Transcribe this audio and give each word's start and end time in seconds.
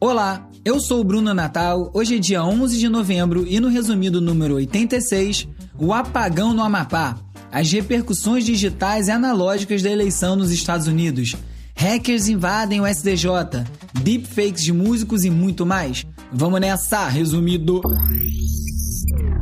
Olá, 0.00 0.48
eu 0.64 0.78
sou 0.78 1.00
o 1.00 1.04
Bruno 1.04 1.34
Natal. 1.34 1.90
Hoje 1.92 2.14
é 2.14 2.18
dia 2.20 2.44
11 2.44 2.78
de 2.78 2.88
novembro 2.88 3.44
e 3.44 3.58
no 3.58 3.68
resumido 3.68 4.20
número 4.20 4.54
86, 4.54 5.48
o 5.76 5.92
apagão 5.92 6.54
no 6.54 6.62
Amapá, 6.62 7.18
as 7.50 7.72
repercussões 7.72 8.44
digitais 8.44 9.08
e 9.08 9.10
analógicas 9.10 9.82
da 9.82 9.90
eleição 9.90 10.36
nos 10.36 10.52
Estados 10.52 10.86
Unidos. 10.86 11.34
Hackers 11.74 12.28
invadem 12.28 12.80
o 12.80 12.86
SDJ, 12.86 13.66
deepfakes 14.00 14.62
de 14.62 14.72
músicos 14.72 15.24
e 15.24 15.30
muito 15.30 15.66
mais. 15.66 16.06
Vamos 16.32 16.60
nessa, 16.60 17.08
resumido. 17.08 17.80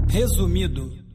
Resumido. 0.09 1.06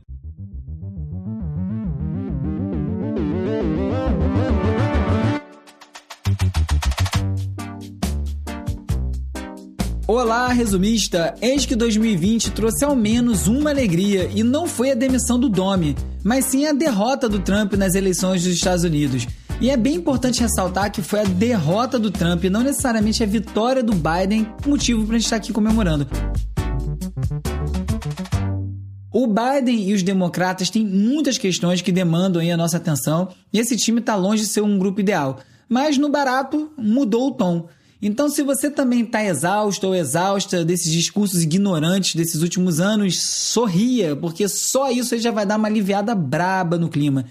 Olá, 10.13 10.49
resumista! 10.49 11.33
Eis 11.41 11.65
que 11.65 11.73
2020 11.73 12.51
trouxe 12.51 12.83
ao 12.83 12.93
menos 12.93 13.47
uma 13.47 13.69
alegria 13.69 14.29
e 14.35 14.43
não 14.43 14.67
foi 14.67 14.91
a 14.91 14.93
demissão 14.93 15.39
do 15.39 15.47
Domi, 15.47 15.95
mas 16.21 16.43
sim 16.43 16.67
a 16.67 16.73
derrota 16.73 17.29
do 17.29 17.39
Trump 17.39 17.75
nas 17.75 17.95
eleições 17.95 18.43
dos 18.43 18.51
Estados 18.51 18.83
Unidos. 18.83 19.25
E 19.61 19.69
é 19.69 19.77
bem 19.77 19.95
importante 19.95 20.41
ressaltar 20.41 20.91
que 20.91 21.01
foi 21.01 21.21
a 21.21 21.23
derrota 21.23 21.97
do 21.97 22.11
Trump, 22.11 22.43
não 22.43 22.59
necessariamente 22.59 23.23
a 23.23 23.25
vitória 23.25 23.81
do 23.81 23.93
Biden, 23.93 24.45
motivo 24.67 25.05
para 25.05 25.15
a 25.15 25.17
gente 25.17 25.27
estar 25.27 25.37
aqui 25.37 25.53
comemorando. 25.53 26.05
O 29.13 29.27
Biden 29.27 29.87
e 29.87 29.93
os 29.93 30.03
democratas 30.03 30.69
têm 30.69 30.85
muitas 30.85 31.37
questões 31.37 31.81
que 31.81 31.91
demandam 31.91 32.41
a 32.41 32.57
nossa 32.57 32.75
atenção 32.75 33.29
e 33.53 33.59
esse 33.59 33.77
time 33.77 34.01
está 34.01 34.17
longe 34.17 34.43
de 34.43 34.49
ser 34.49 34.59
um 34.59 34.77
grupo 34.77 34.99
ideal. 34.99 35.39
Mas 35.69 35.97
no 35.97 36.09
barato 36.09 36.69
mudou 36.77 37.29
o 37.29 37.31
tom. 37.31 37.69
Então, 38.01 38.29
se 38.29 38.41
você 38.41 38.71
também 38.71 39.01
está 39.01 39.23
exausto 39.23 39.87
ou 39.87 39.95
exausta 39.95 40.65
desses 40.65 40.91
discursos 40.91 41.43
ignorantes 41.43 42.15
desses 42.15 42.41
últimos 42.41 42.79
anos, 42.79 43.21
sorria, 43.21 44.15
porque 44.15 44.47
só 44.47 44.89
isso 44.89 45.17
já 45.19 45.29
vai 45.31 45.45
dar 45.45 45.57
uma 45.57 45.67
aliviada 45.67 46.15
braba 46.15 46.79
no 46.79 46.89
clima. 46.89 47.25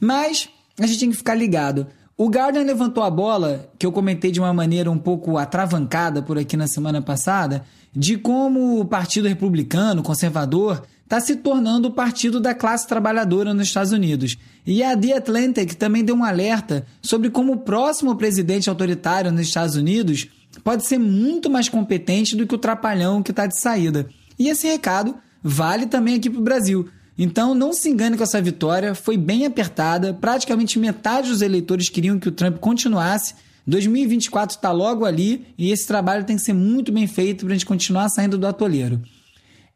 Mas 0.00 0.48
a 0.80 0.86
gente 0.86 1.00
tem 1.00 1.10
que 1.10 1.16
ficar 1.16 1.34
ligado. 1.34 1.86
O 2.16 2.28
Gardner 2.28 2.64
levantou 2.64 3.02
a 3.02 3.10
bola, 3.10 3.68
que 3.78 3.84
eu 3.84 3.92
comentei 3.92 4.30
de 4.30 4.40
uma 4.40 4.52
maneira 4.52 4.90
um 4.90 4.98
pouco 4.98 5.36
atravancada 5.36 6.22
por 6.22 6.38
aqui 6.38 6.56
na 6.56 6.68
semana 6.68 7.02
passada, 7.02 7.64
de 7.94 8.16
como 8.16 8.80
o 8.80 8.84
Partido 8.84 9.28
Republicano, 9.28 10.02
conservador, 10.02 10.82
está 11.14 11.20
se 11.20 11.36
tornando 11.36 11.88
o 11.88 11.92
partido 11.92 12.40
da 12.40 12.52
classe 12.52 12.88
trabalhadora 12.88 13.54
nos 13.54 13.68
Estados 13.68 13.92
Unidos. 13.92 14.36
E 14.66 14.82
a 14.82 14.96
The 14.96 15.16
Atlantic 15.16 15.74
também 15.74 16.04
deu 16.04 16.16
um 16.16 16.24
alerta 16.24 16.84
sobre 17.00 17.30
como 17.30 17.52
o 17.52 17.58
próximo 17.58 18.16
presidente 18.16 18.68
autoritário 18.68 19.30
nos 19.30 19.42
Estados 19.42 19.76
Unidos 19.76 20.26
pode 20.64 20.86
ser 20.86 20.98
muito 20.98 21.48
mais 21.48 21.68
competente 21.68 22.34
do 22.34 22.46
que 22.46 22.54
o 22.54 22.58
trapalhão 22.58 23.22
que 23.22 23.30
está 23.30 23.46
de 23.46 23.60
saída. 23.60 24.08
E 24.36 24.48
esse 24.48 24.66
recado 24.66 25.14
vale 25.42 25.86
também 25.86 26.16
aqui 26.16 26.28
para 26.28 26.40
o 26.40 26.44
Brasil. 26.44 26.88
Então 27.16 27.54
não 27.54 27.72
se 27.72 27.88
engane 27.88 28.16
com 28.16 28.24
essa 28.24 28.42
vitória, 28.42 28.92
foi 28.92 29.16
bem 29.16 29.46
apertada, 29.46 30.12
praticamente 30.14 30.80
metade 30.80 31.28
dos 31.28 31.42
eleitores 31.42 31.88
queriam 31.88 32.18
que 32.18 32.28
o 32.28 32.32
Trump 32.32 32.58
continuasse. 32.58 33.34
2024 33.66 34.56
está 34.56 34.72
logo 34.72 35.04
ali 35.04 35.46
e 35.56 35.70
esse 35.70 35.86
trabalho 35.86 36.24
tem 36.24 36.36
que 36.36 36.42
ser 36.42 36.52
muito 36.52 36.90
bem 36.90 37.06
feito 37.06 37.44
para 37.44 37.54
a 37.54 37.56
gente 37.56 37.66
continuar 37.66 38.08
saindo 38.08 38.36
do 38.36 38.46
atoleiro. 38.46 39.00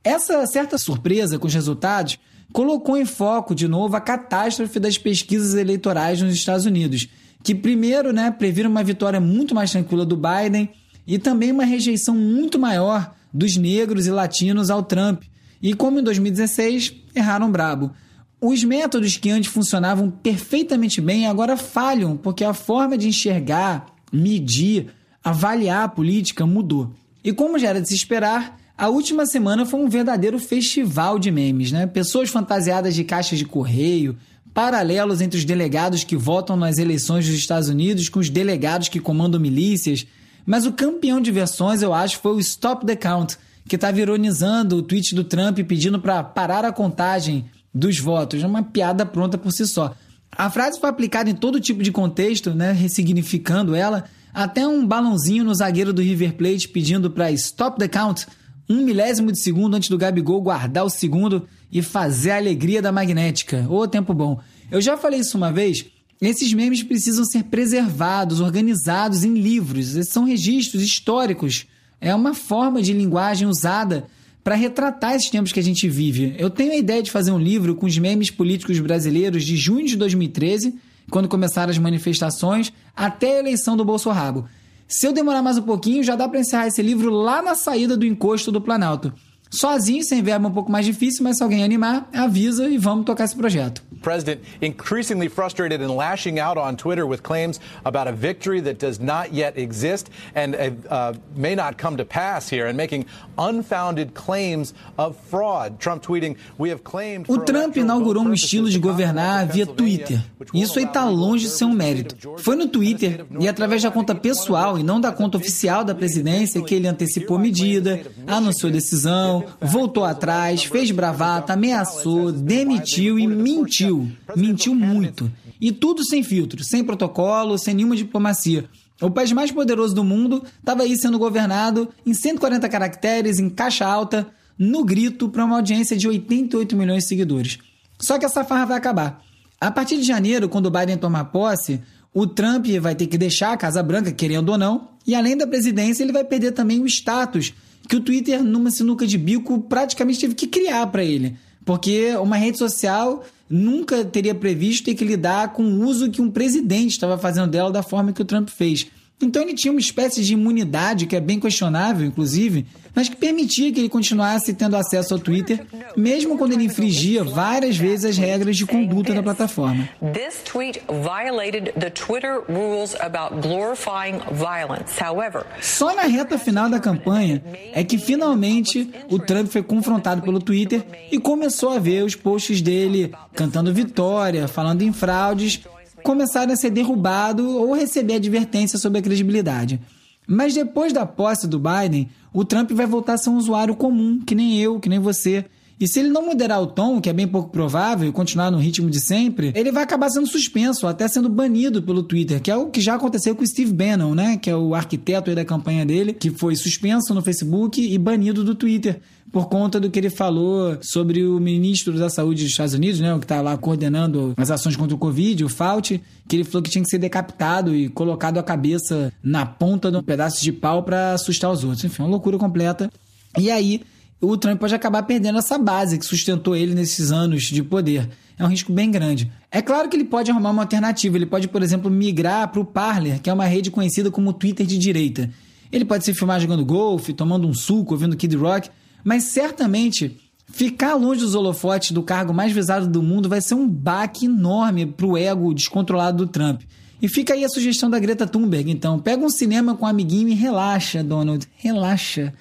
Essa 0.09 0.47
certa 0.47 0.79
surpresa 0.79 1.39
com 1.39 1.47
os 1.47 1.53
resultados 1.53 2.19
colocou 2.51 2.97
em 2.97 3.05
foco 3.05 3.55
de 3.55 3.69
novo 3.69 3.95
a 3.95 4.01
catástrofe 4.01 4.81
das 4.81 4.97
pesquisas 4.97 5.55
eleitorais 5.55 6.23
nos 6.23 6.33
Estados 6.33 6.65
Unidos, 6.65 7.09
que 7.45 7.55
primeiro 7.55 8.11
né, 8.11 8.31
previram 8.31 8.71
uma 8.71 8.83
vitória 8.83 9.21
muito 9.21 9.55
mais 9.55 9.71
tranquila 9.71 10.07
do 10.07 10.17
Biden 10.17 10.71
e 11.07 11.19
também 11.19 11.53
uma 11.53 11.67
rejeição 11.67 12.15
muito 12.15 12.59
maior 12.59 13.15
dos 13.31 13.59
negros 13.59 14.07
e 14.07 14.11
latinos 14.11 14.71
ao 14.71 14.83
Trump. 14.83 15.25
E 15.61 15.75
como 15.75 16.01
em 16.01 16.03
2016, 16.03 16.95
erraram 17.15 17.53
brabo. 17.53 17.93
Os 18.41 18.65
métodos 18.65 19.19
que 19.19 19.29
antes 19.29 19.53
funcionavam 19.53 20.11
perfeitamente 20.11 21.03
bem 21.03 21.27
agora 21.27 21.55
falham, 21.55 22.17
porque 22.17 22.45
a 22.45 22.55
forma 22.55 22.97
de 22.97 23.09
enxergar, 23.09 23.85
medir, 24.11 24.87
avaliar 25.23 25.85
a 25.85 25.89
política 25.89 26.47
mudou. 26.47 26.95
E 27.23 27.31
como 27.31 27.59
já 27.59 27.69
era 27.69 27.83
de 27.83 27.89
se 27.89 27.95
esperar, 27.95 28.58
a 28.79 28.89
última 28.89 29.27
semana 29.27 29.67
foi 29.67 29.81
um 29.81 29.89
verdadeiro 29.89 30.39
festival 30.39 31.19
de 31.19 31.33
memes, 31.33 31.73
né? 31.73 31.85
Pessoas 31.85 32.31
fantasiadas 32.31 32.95
de 32.95 33.03
caixas 33.03 33.37
de 33.37 33.45
correio, 33.45 34.17
paralelos 34.55 35.21
entre 35.21 35.37
os 35.37 35.45
delegados 35.45 36.05
que 36.05 36.17
votam 36.17 36.57
nas 36.57 36.79
eleições 36.79 37.27
dos 37.27 37.35
Estados 37.35 37.69
Unidos 37.69 38.09
com 38.09 38.21
os 38.21 38.31
delegados 38.31 38.89
que 38.89 39.01
comandam 39.01 39.41
milícias. 39.41 40.07
Mas 40.47 40.65
o 40.65 40.71
campeão 40.71 41.21
de 41.21 41.33
versões, 41.33 41.83
eu 41.83 41.93
acho, 41.93 42.21
foi 42.21 42.37
o 42.37 42.39
Stop 42.39 42.87
the 42.87 42.95
Count, 42.95 43.37
que 43.69 43.75
estava 43.75 44.01
ironizando 44.01 44.77
o 44.77 44.83
tweet 44.83 45.13
do 45.13 45.25
Trump 45.25 45.59
pedindo 45.67 45.99
para 45.99 46.23
parar 46.23 46.65
a 46.65 46.73
contagem 46.73 47.47
dos 47.75 47.99
votos. 47.99 48.45
É 48.45 48.47
uma 48.47 48.63
piada 48.63 49.05
pronta 49.05 49.37
por 49.37 49.51
si 49.51 49.67
só. 49.67 49.93
A 50.31 50.49
frase 50.51 50.79
foi 50.79 50.89
aplicada 50.89 51.29
em 51.29 51.35
todo 51.35 51.59
tipo 51.59 51.83
de 51.83 51.91
contexto, 51.91 52.55
né, 52.55 52.71
ressignificando 52.71 53.75
ela, 53.75 54.05
até 54.33 54.65
um 54.69 54.87
balãozinho 54.87 55.43
no 55.43 55.53
zagueiro 55.53 55.93
do 55.93 56.01
River 56.01 56.35
Plate 56.35 56.69
pedindo 56.69 57.11
para 57.11 57.33
stop 57.33 57.77
the 57.77 57.89
count 57.89 58.25
um 58.69 58.85
milésimo 58.85 59.33
de 59.33 59.41
segundo 59.41 59.75
antes 59.75 59.89
do 59.89 59.99
Gabigol 59.99 60.43
guardar 60.43 60.85
o 60.85 60.91
segundo 60.91 61.49
e 61.73 61.83
fazer 61.83 62.33
a 62.33 62.37
alegria 62.37 62.83
da 62.83 62.93
magnética. 62.93 63.67
Ô, 63.69 63.87
tempo 63.89 64.13
bom. 64.13 64.39
Eu 64.71 64.81
já 64.81 64.97
falei 64.97 65.21
isso 65.21 65.37
uma 65.37 65.51
vez. 65.51 65.87
Esses 66.21 66.53
memes 66.53 66.83
precisam 66.83 67.25
ser 67.25 67.45
preservados, 67.45 68.41
organizados 68.41 69.25
em 69.25 69.35
livros. 69.35 69.97
São 70.09 70.25
registros 70.25 70.83
históricos. 70.83 71.67
É 72.01 72.15
uma 72.15 72.35
forma 72.35 72.83
de 72.83 72.93
linguagem 72.93 73.47
usada 73.47 74.07
para 74.43 74.55
retratar 74.55 75.15
esses 75.15 75.31
tempos 75.31 75.53
que 75.53 75.61
a 75.61 75.63
gente 75.63 75.89
vive. 75.89 76.35
Eu 76.39 76.51
tenho 76.51 76.73
a 76.73 76.77
ideia 76.77 77.03
de 77.03 77.11
fazer 77.11 77.31
um 77.31 77.39
livro 77.39 77.75
com 77.75 77.87
os 77.87 77.99
memes 77.99 78.31
políticos 78.31 78.79
brasileiros 78.81 79.45
de 79.45 79.57
junho 79.57 79.87
de 79.87 79.97
2013, 79.97 80.75
quando 81.11 81.29
começaram 81.29 81.71
as 81.71 81.79
manifestações, 81.79 82.73
até 82.97 83.37
a 83.37 83.41
eleição 83.41 83.77
do 83.77 83.85
Bolsonaro. 83.85 84.47
Se 84.89 85.07
eu 85.07 85.13
demorar 85.13 85.43
mais 85.43 85.59
um 85.59 85.63
pouquinho, 85.63 86.03
já 86.03 86.17
dá 86.17 86.27
para 86.27 86.41
encerrar 86.41 86.67
esse 86.67 86.81
livro 86.81 87.11
lá 87.11 87.43
na 87.43 87.55
saída 87.55 87.95
do 87.95 88.07
encosto 88.07 88.51
do 88.51 88.59
Planalto. 88.59 89.13
Sozinho, 89.51 90.03
sem 90.05 90.23
verbo, 90.23 90.47
é 90.47 90.51
um 90.51 90.53
pouco 90.53 90.71
mais 90.71 90.85
difícil, 90.85 91.25
mas 91.25 91.39
se 91.39 91.43
alguém 91.43 91.65
animar, 91.65 92.09
avisa 92.13 92.69
e 92.69 92.77
vamos 92.77 93.05
tocar 93.05 93.25
esse 93.25 93.37
projeto. 93.37 93.83
President 94.03 94.41
increasingly 94.63 95.29
frustrated 95.29 95.83
and 95.83 95.91
lashing 95.97 96.39
out 96.39 96.57
on 96.57 96.77
Twitter 96.77 97.05
with 97.05 97.23
claims 97.23 97.59
about 97.85 98.09
a 98.09 98.13
victory 98.13 98.61
that 98.61 98.79
does 98.79 99.01
not 99.01 99.33
yet 99.35 99.59
exist 99.59 100.09
and 100.37 100.55
uh, 100.55 100.71
uh, 100.89 101.13
may 101.35 101.57
not 101.57 101.79
come 101.79 101.97
to 101.97 102.05
pass 102.05 102.49
here 102.49 102.69
and 102.69 102.77
making 102.77 103.07
unfounded 103.37 104.15
claims 104.15 104.73
of 104.97 105.17
fraud. 105.29 105.81
Trump 105.81 106.03
tweeting, 106.03 106.37
"We 106.59 106.71
have 106.71 106.85
claimed 106.85 107.27
O 107.29 107.39
Trump 107.39 107.77
inaugurou 107.77 108.23
um 108.23 108.33
estilo 108.33 108.71
de 108.71 108.79
governar 108.79 109.47
via 109.49 109.67
Twitter. 109.67 110.21
Isso 110.55 110.79
aí 110.79 110.85
está 110.85 111.05
longe 111.05 111.47
de 111.47 111.51
ser 111.51 111.65
um 111.65 111.73
mérito. 111.73 112.17
Foi 112.39 112.55
no 112.55 112.69
Twitter 112.69 113.27
e 113.41 113.49
através 113.49 113.83
da 113.83 113.91
conta 113.91 114.15
pessoal 114.15 114.79
e 114.79 114.83
não 114.85 115.01
da 115.01 115.11
conta 115.11 115.37
oficial 115.37 115.85
da 115.85 115.95
presidência 115.95 116.63
que 116.63 116.75
ele 116.75 116.87
antecipou 116.87 117.37
medida, 117.39 118.01
anunciou 118.27 118.71
decisão, 118.71 119.38
voltou 119.61 120.05
atrás, 120.05 120.65
fez 120.65 120.91
bravata, 120.91 121.53
ameaçou, 121.53 122.33
demitiu 122.33 123.19
e 123.19 123.27
mentiu. 123.27 124.11
Mentiu 124.37 124.75
muito. 124.75 125.31
E 125.61 125.73
tudo 125.73 126.05
sem 126.05 126.23
filtro, 126.23 126.63
sem 126.63 126.85
protocolo, 126.85 127.59
sem 127.59 127.75
nenhuma 127.75 127.97
diplomacia. 127.97 128.69
O 129.01 129.11
país 129.11 129.31
mais 129.33 129.51
poderoso 129.51 129.95
do 129.95 130.03
mundo 130.03 130.43
estava 130.59 130.83
aí 130.83 130.97
sendo 130.97 131.19
governado 131.19 131.89
em 132.05 132.13
140 132.13 132.69
caracteres, 132.69 133.39
em 133.39 133.49
caixa 133.49 133.87
alta, 133.87 134.27
no 134.59 134.85
grito, 134.85 135.29
para 135.29 135.45
uma 135.45 135.57
audiência 135.57 135.97
de 135.97 136.09
88 136.09 136.77
milhões 136.77 137.05
de 137.05 137.09
seguidores. 137.09 137.59
Só 138.01 138.19
que 138.19 138.25
essa 138.25 138.45
farra 138.45 138.67
vai 138.67 138.79
acabar. 138.79 139.23
A 139.61 139.71
partir 139.71 139.97
de 139.97 140.03
janeiro, 140.05 140.49
quando 140.49 140.67
o 140.67 140.71
Biden 140.71 140.97
tomar 140.97 141.27
posse, 141.27 141.81
o 142.13 142.27
Trump 142.27 142.67
vai 142.81 142.95
ter 142.95 143.07
que 143.07 143.19
deixar 143.19 143.53
a 143.53 143.57
Casa 143.57 143.83
Branca, 143.83 144.11
querendo 144.11 144.51
ou 144.51 144.59
não, 144.59 144.89
e 145.07 145.15
além 145.15 145.37
da 145.37 145.47
presidência, 145.47 146.03
ele 146.03 146.13
vai 146.13 146.25
perder 146.25 146.53
também 146.53 146.81
o 146.81 146.87
status 146.87 147.53
que 147.89 147.97
o 147.97 148.01
Twitter, 148.01 148.45
numa 148.45 148.71
sinuca 148.71 149.07
de 149.07 149.17
bico, 149.17 149.61
praticamente 149.63 150.21
teve 150.21 150.35
que 150.35 150.47
criar 150.47 150.87
para 150.89 151.03
ele. 151.03 151.37
Porque 151.65 152.15
uma 152.17 152.37
rede 152.37 152.59
social 152.59 153.25
nunca 153.49 154.05
teria 154.05 154.35
previsto 154.35 154.85
ter 154.85 154.95
que 154.95 155.05
lidar 155.05 155.55
com 155.55 155.63
o 155.63 155.85
uso 155.87 156.11
que 156.11 156.21
um 156.21 156.31
presidente 156.31 156.93
estava 156.93 157.17
fazendo 157.17 157.51
dela 157.51 157.71
da 157.71 157.83
forma 157.83 158.13
que 158.13 158.21
o 158.21 158.25
Trump 158.25 158.51
fez. 158.51 158.87
Então 159.21 159.43
ele 159.43 159.55
tinha 159.55 159.73
uma 159.73 159.81
espécie 159.81 160.23
de 160.23 160.33
imunidade, 160.35 161.07
que 161.07 161.17
é 161.17 161.21
bem 161.21 161.41
questionável, 161.41 162.07
inclusive, 162.07 162.67
mas 162.95 163.09
que 163.09 163.17
permitia 163.17 163.73
que 163.73 163.81
ele 163.81 163.89
continuasse 163.89 164.55
tendo 164.55 164.77
acesso 164.77 165.15
ao 165.15 165.21
Twitter, 165.21 165.65
mesmo 165.97 166.39
quando 166.39 166.53
ele 166.53 166.65
infringia 166.65 167.25
várias 167.25 167.77
vezes 167.77 168.05
as 168.05 168.19
regras 168.19 168.57
de 168.57 168.65
conduta 168.65 169.13
da 169.13 169.23
plataforma. 169.23 169.89
This 170.13 170.41
tweet 170.45 170.81
violated 170.89 171.73
the 171.79 171.91
Twitter 171.91 172.43
rules 172.49 172.95
about 173.01 173.41
glorifying 173.41 174.21
violence. 174.33 175.01
However, 175.03 175.45
só 175.61 175.95
na 175.95 176.03
reta 176.03 176.39
final 176.39 176.71
da 176.71 176.79
campanha 176.79 177.43
é 177.73 177.83
que 177.83 177.99
finalmente 177.99 178.89
o 179.11 179.19
Trump 179.19 179.49
foi 179.49 179.63
confrontado 179.63 180.23
pelo 180.23 180.41
Twitter 180.41 180.85
e 181.11 181.19
começou 181.19 181.71
a 181.71 181.79
ver 181.79 182.05
os 182.05 182.15
posts 182.15 182.61
dele 182.61 183.13
cantando 183.35 183.73
vitória, 183.73 184.49
falando 184.49 184.83
em 184.83 184.93
fraudes 184.93 185.61
começarem 186.03 186.53
a 186.53 186.57
ser 186.57 186.71
derrubados 186.71 187.45
ou 187.45 187.75
receber 187.75 188.15
advertência 188.15 188.79
sobre 188.79 188.99
a 188.99 189.03
credibilidade. 189.03 189.81
Mas 190.27 190.55
depois 190.55 190.93
da 190.93 191.07
posse 191.07 191.47
do 191.47 191.59
Biden, 191.59 192.09
o 192.33 192.45
Trump 192.45 192.71
vai 192.73 192.87
voltar 192.87 193.15
a 193.15 193.19
ser 193.19 193.31
um 193.31 193.37
usuário 193.37 193.75
comum, 193.75 194.21
que 194.21 194.35
nem 194.35 194.59
eu, 194.59 194.79
que 194.79 194.89
nem 194.89 194.99
você. 194.99 195.47
E 195.81 195.87
se 195.87 196.01
ele 196.01 196.09
não 196.09 196.27
moderar 196.27 196.61
o 196.61 196.67
tom, 196.67 197.01
que 197.01 197.09
é 197.09 197.13
bem 197.13 197.27
pouco 197.27 197.51
provável, 197.51 198.09
e 198.09 198.13
continuar 198.13 198.51
no 198.51 198.59
ritmo 198.59 198.91
de 198.91 199.01
sempre, 199.01 199.53
ele 199.55 199.71
vai 199.71 199.85
acabar 199.85 200.11
sendo 200.11 200.27
suspenso, 200.27 200.87
até 200.89 201.07
sendo 201.07 201.29
banido 201.29 201.81
pelo 201.81 202.03
Twitter, 202.03 202.43
que 202.43 202.51
é 202.51 202.57
o 202.57 202.67
que 202.67 202.81
já 202.81 202.97
aconteceu 202.97 203.35
com 203.35 203.45
o 203.45 203.47
Steve 203.47 203.73
Bannon, 203.73 204.13
né? 204.15 204.37
Que 204.37 204.51
é 204.51 204.57
o 204.57 204.75
arquiteto 204.75 205.33
da 205.35 205.45
campanha 205.45 205.87
dele, 205.87 206.13
que 206.13 206.31
foi 206.31 206.57
suspenso 206.57 207.15
no 207.15 207.23
Facebook 207.23 207.81
e 207.81 207.97
banido 207.97 208.43
do 208.43 208.57
Twitter 208.57 209.01
por 209.33 209.49
conta 209.49 209.79
do 209.79 209.91
que 209.91 209.99
ele 209.99 210.11
falou 210.11 210.79
sobre 210.81 211.25
o 211.25 211.39
ministro 211.39 211.99
da 211.99 212.09
Saúde 212.09 212.43
dos 212.43 212.51
Estados 212.51 212.75
Unidos, 212.75 213.01
né, 213.01 213.15
o 213.15 213.19
que 213.19 213.25
está 213.25 213.41
lá 213.41 213.57
coordenando 213.57 214.35
as 214.37 214.51
ações 214.51 214.77
contra 214.77 214.95
o 214.95 214.99
Covid, 214.99 215.45
o 215.45 215.49
Fauci, 215.49 216.01
que 216.27 216.37
ele 216.37 216.45
falou 216.45 216.63
que 216.63 216.71
tinha 216.71 216.83
que 216.83 216.91
ser 216.91 216.99
decapitado 216.99 217.75
e 217.75 217.89
colocado 217.89 218.39
a 218.39 218.43
cabeça 218.43 219.13
na 219.23 219.45
ponta 219.45 219.91
de 219.91 219.97
um 219.97 220.03
pedaço 220.03 220.43
de 220.43 220.53
pau 220.53 220.83
para 220.83 221.13
assustar 221.13 221.51
os 221.51 221.65
outros. 221.65 221.85
Enfim, 221.85 222.03
uma 222.03 222.09
loucura 222.09 222.39
completa. 222.39 222.91
E 223.39 223.51
aí, 223.51 223.83
o 224.21 224.37
Trump 224.37 224.59
pode 224.59 224.75
acabar 224.75 225.03
perdendo 225.05 225.39
essa 225.39 225.59
base 225.59 225.99
que 225.99 226.05
sustentou 226.05 226.57
ele 226.57 226.75
nesses 226.75 227.13
anos 227.13 227.45
de 227.45 227.63
poder. 227.63 228.09
É 228.39 228.45
um 228.45 228.49
risco 228.49 228.73
bem 228.73 228.91
grande. 228.91 229.31
É 229.51 229.61
claro 229.63 229.89
que 229.89 229.97
ele 229.97 230.05
pode 230.05 230.31
arrumar 230.31 230.51
uma 230.51 230.63
alternativa. 230.63 231.17
Ele 231.17 231.27
pode, 231.27 231.49
por 231.49 231.63
exemplo, 231.63 231.91
migrar 231.91 232.49
para 232.49 232.61
o 232.61 232.65
Parler, 232.65 233.21
que 233.21 233.31
é 233.31 233.33
uma 233.33 233.45
rede 233.45 233.71
conhecida 233.71 234.11
como 234.11 234.33
Twitter 234.33 234.67
de 234.67 234.79
direita. 234.79 235.31
Ele 235.71 235.85
pode 235.85 236.05
se 236.05 236.15
filmar 236.15 236.41
jogando 236.41 236.65
golfe, 236.65 237.13
tomando 237.13 237.47
um 237.47 237.55
suco, 237.55 237.95
ouvindo 237.95 238.17
Kid 238.17 238.35
Rock, 238.37 238.71
mas 239.05 239.25
certamente 239.25 240.17
ficar 240.49 240.95
longe 240.95 241.21
dos 241.21 241.35
holofotes 241.35 241.91
do 241.91 242.03
cargo 242.03 242.33
mais 242.33 242.53
visado 242.53 242.87
do 242.87 243.03
mundo 243.03 243.29
vai 243.29 243.41
ser 243.41 243.55
um 243.55 243.69
baque 243.69 244.27
enorme 244.27 244.87
para 244.87 245.07
o 245.07 245.17
ego 245.17 245.55
descontrolado 245.55 246.27
do 246.27 246.31
Trump. 246.31 246.63
E 247.01 247.09
fica 247.09 247.35
aí 247.35 247.45
a 247.45 247.49
sugestão 247.49 247.89
da 247.89 247.99
Greta 247.99 248.27
Thunberg, 248.27 248.71
então. 248.71 248.99
Pega 248.99 249.25
um 249.25 249.31
cinema 249.31 249.77
com 249.77 249.85
um 249.85 249.89
amiguinho 249.89 250.29
e 250.29 250.35
relaxa, 250.35 251.03
Donald. 251.03 251.47
Relaxa. 251.57 252.35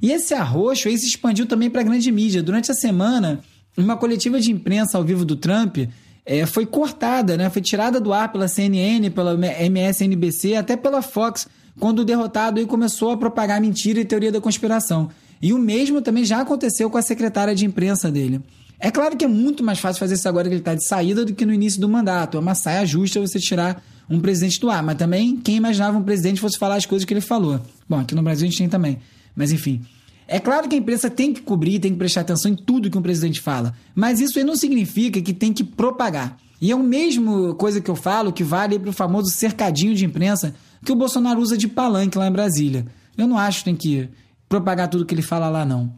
E 0.00 0.10
esse 0.10 0.32
arroxo 0.32 0.88
aí 0.88 0.96
se 0.96 1.06
expandiu 1.06 1.44
também 1.44 1.68
para 1.68 1.82
a 1.82 1.84
grande 1.84 2.10
mídia. 2.10 2.42
Durante 2.42 2.70
a 2.70 2.74
semana, 2.74 3.40
uma 3.76 3.96
coletiva 3.96 4.40
de 4.40 4.50
imprensa 4.50 4.96
ao 4.96 5.04
vivo 5.04 5.24
do 5.24 5.36
Trump 5.36 5.78
é, 6.24 6.46
foi 6.46 6.64
cortada, 6.64 7.36
né? 7.36 7.50
foi 7.50 7.60
tirada 7.60 8.00
do 8.00 8.12
ar 8.12 8.32
pela 8.32 8.48
CNN, 8.48 9.10
pela 9.10 9.34
MSNBC, 9.34 10.54
até 10.54 10.76
pela 10.76 11.02
Fox, 11.02 11.46
quando 11.78 12.00
o 12.00 12.04
derrotado 12.04 12.58
aí 12.58 12.66
começou 12.66 13.10
a 13.10 13.16
propagar 13.16 13.60
mentira 13.60 14.00
e 14.00 14.04
teoria 14.04 14.32
da 14.32 14.40
conspiração. 14.40 15.10
E 15.40 15.52
o 15.52 15.58
mesmo 15.58 16.02
também 16.02 16.24
já 16.24 16.40
aconteceu 16.40 16.90
com 16.90 16.98
a 16.98 17.02
secretária 17.02 17.54
de 17.54 17.64
imprensa 17.64 18.10
dele. 18.10 18.40
É 18.78 18.90
claro 18.90 19.16
que 19.16 19.24
é 19.24 19.28
muito 19.28 19.62
mais 19.62 19.78
fácil 19.78 20.00
fazer 20.00 20.14
isso 20.14 20.28
agora 20.28 20.48
que 20.48 20.54
ele 20.54 20.60
está 20.60 20.74
de 20.74 20.86
saída 20.86 21.24
do 21.24 21.34
que 21.34 21.44
no 21.44 21.52
início 21.52 21.80
do 21.80 21.88
mandato. 21.88 22.36
É 22.36 22.40
uma 22.40 22.54
saia 22.54 22.84
justa 22.86 23.20
você 23.20 23.38
tirar 23.38 23.82
um 24.08 24.20
presidente 24.20 24.58
do 24.58 24.70
ar. 24.70 24.82
Mas 24.82 24.96
também, 24.96 25.36
quem 25.36 25.56
imaginava 25.56 25.98
um 25.98 26.02
presidente 26.02 26.40
fosse 26.40 26.58
falar 26.58 26.76
as 26.76 26.86
coisas 26.86 27.04
que 27.04 27.12
ele 27.12 27.20
falou? 27.20 27.60
Bom, 27.88 28.00
aqui 28.00 28.14
no 28.14 28.22
Brasil 28.22 28.46
a 28.46 28.50
gente 28.50 28.58
tem 28.58 28.68
também. 28.68 28.98
Mas 29.36 29.52
enfim. 29.52 29.82
É 30.26 30.38
claro 30.38 30.68
que 30.68 30.76
a 30.76 30.78
imprensa 30.78 31.10
tem 31.10 31.32
que 31.32 31.40
cobrir, 31.40 31.80
tem 31.80 31.90
que 31.90 31.98
prestar 31.98 32.20
atenção 32.20 32.52
em 32.52 32.54
tudo 32.54 32.88
que 32.88 32.96
um 32.96 33.02
presidente 33.02 33.40
fala, 33.40 33.74
mas 33.96 34.20
isso 34.20 34.42
não 34.44 34.54
significa 34.54 35.20
que 35.20 35.34
tem 35.34 35.52
que 35.52 35.64
propagar. 35.64 36.38
E 36.60 36.70
é 36.70 36.74
a 36.74 36.78
mesma 36.78 37.52
coisa 37.54 37.80
que 37.80 37.90
eu 37.90 37.96
falo 37.96 38.32
que 38.32 38.44
vale 38.44 38.78
para 38.78 38.90
o 38.90 38.92
famoso 38.92 39.28
cercadinho 39.30 39.92
de 39.92 40.04
imprensa 40.04 40.54
que 40.84 40.92
o 40.92 40.94
Bolsonaro 40.94 41.40
usa 41.40 41.58
de 41.58 41.66
palanque 41.66 42.16
lá 42.16 42.28
em 42.28 42.32
Brasília. 42.32 42.86
Eu 43.18 43.26
não 43.26 43.36
acho 43.36 43.58
que 43.58 43.64
tem 43.64 43.74
que 43.74 44.08
propagar 44.50 44.88
tudo 44.88 45.06
que 45.06 45.14
ele 45.14 45.22
fala 45.22 45.48
lá, 45.48 45.64
não. 45.64 45.94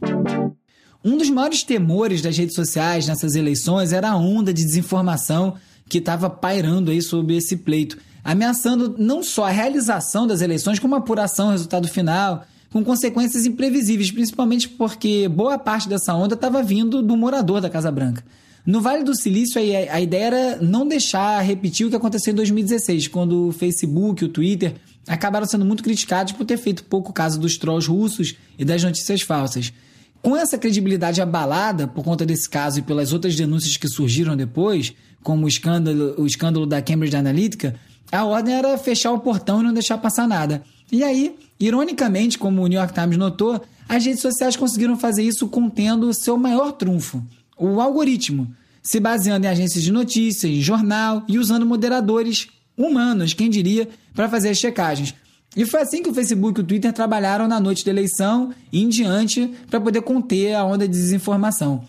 Um 1.02 1.16
dos 1.16 1.30
maiores 1.30 1.62
temores 1.64 2.20
das 2.20 2.36
redes 2.36 2.54
sociais 2.54 3.08
nessas 3.08 3.34
eleições 3.34 3.94
era 3.94 4.10
a 4.10 4.16
onda 4.16 4.52
de 4.52 4.62
desinformação 4.62 5.54
que 5.88 5.98
estava 5.98 6.28
pairando 6.28 6.90
aí 6.90 7.00
sobre 7.00 7.34
esse 7.34 7.56
pleito, 7.56 7.96
ameaçando 8.22 8.94
não 8.98 9.22
só 9.22 9.46
a 9.46 9.50
realização 9.50 10.26
das 10.26 10.42
eleições, 10.42 10.78
como 10.78 10.94
a 10.94 10.98
apuração, 10.98 11.48
o 11.48 11.50
resultado 11.52 11.88
final 11.88 12.44
com 12.70 12.84
consequências 12.84 13.44
imprevisíveis, 13.44 14.10
principalmente 14.10 14.68
porque 14.68 15.28
boa 15.28 15.58
parte 15.58 15.88
dessa 15.88 16.14
onda 16.14 16.34
estava 16.34 16.62
vindo 16.62 17.02
do 17.02 17.16
morador 17.16 17.60
da 17.60 17.68
Casa 17.68 17.90
Branca. 17.90 18.22
No 18.64 18.80
Vale 18.80 19.02
do 19.02 19.16
Silício, 19.16 19.60
a 19.60 20.00
ideia 20.00 20.24
era 20.24 20.56
não 20.62 20.86
deixar 20.86 21.40
repetir 21.40 21.86
o 21.86 21.90
que 21.90 21.96
aconteceu 21.96 22.32
em 22.32 22.36
2016, 22.36 23.08
quando 23.08 23.48
o 23.48 23.52
Facebook, 23.52 24.24
o 24.24 24.28
Twitter 24.28 24.74
acabaram 25.06 25.46
sendo 25.46 25.64
muito 25.64 25.82
criticados 25.82 26.32
por 26.32 26.44
ter 26.44 26.56
feito 26.56 26.84
pouco 26.84 27.12
caso 27.12 27.38
dos 27.38 27.56
trolls 27.56 27.88
russos 27.88 28.36
e 28.58 28.64
das 28.64 28.82
notícias 28.82 29.22
falsas. 29.22 29.72
Com 30.20 30.36
essa 30.36 30.56
credibilidade 30.56 31.20
abalada 31.20 31.88
por 31.88 32.04
conta 32.04 32.24
desse 32.24 32.48
caso 32.48 32.78
e 32.78 32.82
pelas 32.82 33.12
outras 33.12 33.34
denúncias 33.34 33.76
que 33.76 33.88
surgiram 33.88 34.36
depois, 34.36 34.94
como 35.22 35.46
o 35.46 35.48
escândalo, 35.48 36.14
o 36.18 36.26
escândalo 36.26 36.66
da 36.66 36.80
Cambridge 36.80 37.16
Analytica, 37.16 37.74
a 38.10 38.24
ordem 38.24 38.54
era 38.54 38.78
fechar 38.78 39.12
o 39.12 39.20
portão 39.20 39.60
e 39.60 39.64
não 39.64 39.72
deixar 39.72 39.98
passar 39.98 40.28
nada. 40.28 40.62
E 40.90 41.02
aí, 41.02 41.34
ironicamente, 41.58 42.38
como 42.38 42.62
o 42.62 42.66
New 42.66 42.78
York 42.78 42.94
Times 42.94 43.16
notou, 43.16 43.60
as 43.88 44.04
redes 44.04 44.20
sociais 44.20 44.56
conseguiram 44.56 44.96
fazer 44.96 45.22
isso 45.22 45.48
contendo 45.48 46.12
seu 46.14 46.36
maior 46.36 46.72
trunfo, 46.72 47.22
o 47.58 47.80
algoritmo, 47.80 48.54
se 48.82 48.98
baseando 49.00 49.46
em 49.46 49.48
agências 49.48 49.82
de 49.82 49.92
notícias, 49.92 50.52
em 50.52 50.60
jornal 50.60 51.24
e 51.28 51.38
usando 51.38 51.64
moderadores 51.64 52.48
humanos, 52.76 53.34
quem 53.34 53.50
diria, 53.50 53.88
para 54.14 54.28
fazer 54.28 54.50
as 54.50 54.58
checagens. 54.58 55.14
E 55.56 55.66
foi 55.66 55.82
assim 55.82 56.02
que 56.02 56.08
o 56.08 56.14
Facebook 56.14 56.58
e 56.58 56.62
o 56.62 56.66
Twitter 56.66 56.92
trabalharam 56.92 57.46
na 57.46 57.60
noite 57.60 57.84
da 57.84 57.90
eleição 57.90 58.52
e 58.72 58.82
em 58.82 58.88
diante 58.88 59.52
para 59.70 59.80
poder 59.80 60.02
conter 60.02 60.54
a 60.54 60.64
onda 60.64 60.88
de 60.88 60.94
desinformação. 60.94 61.84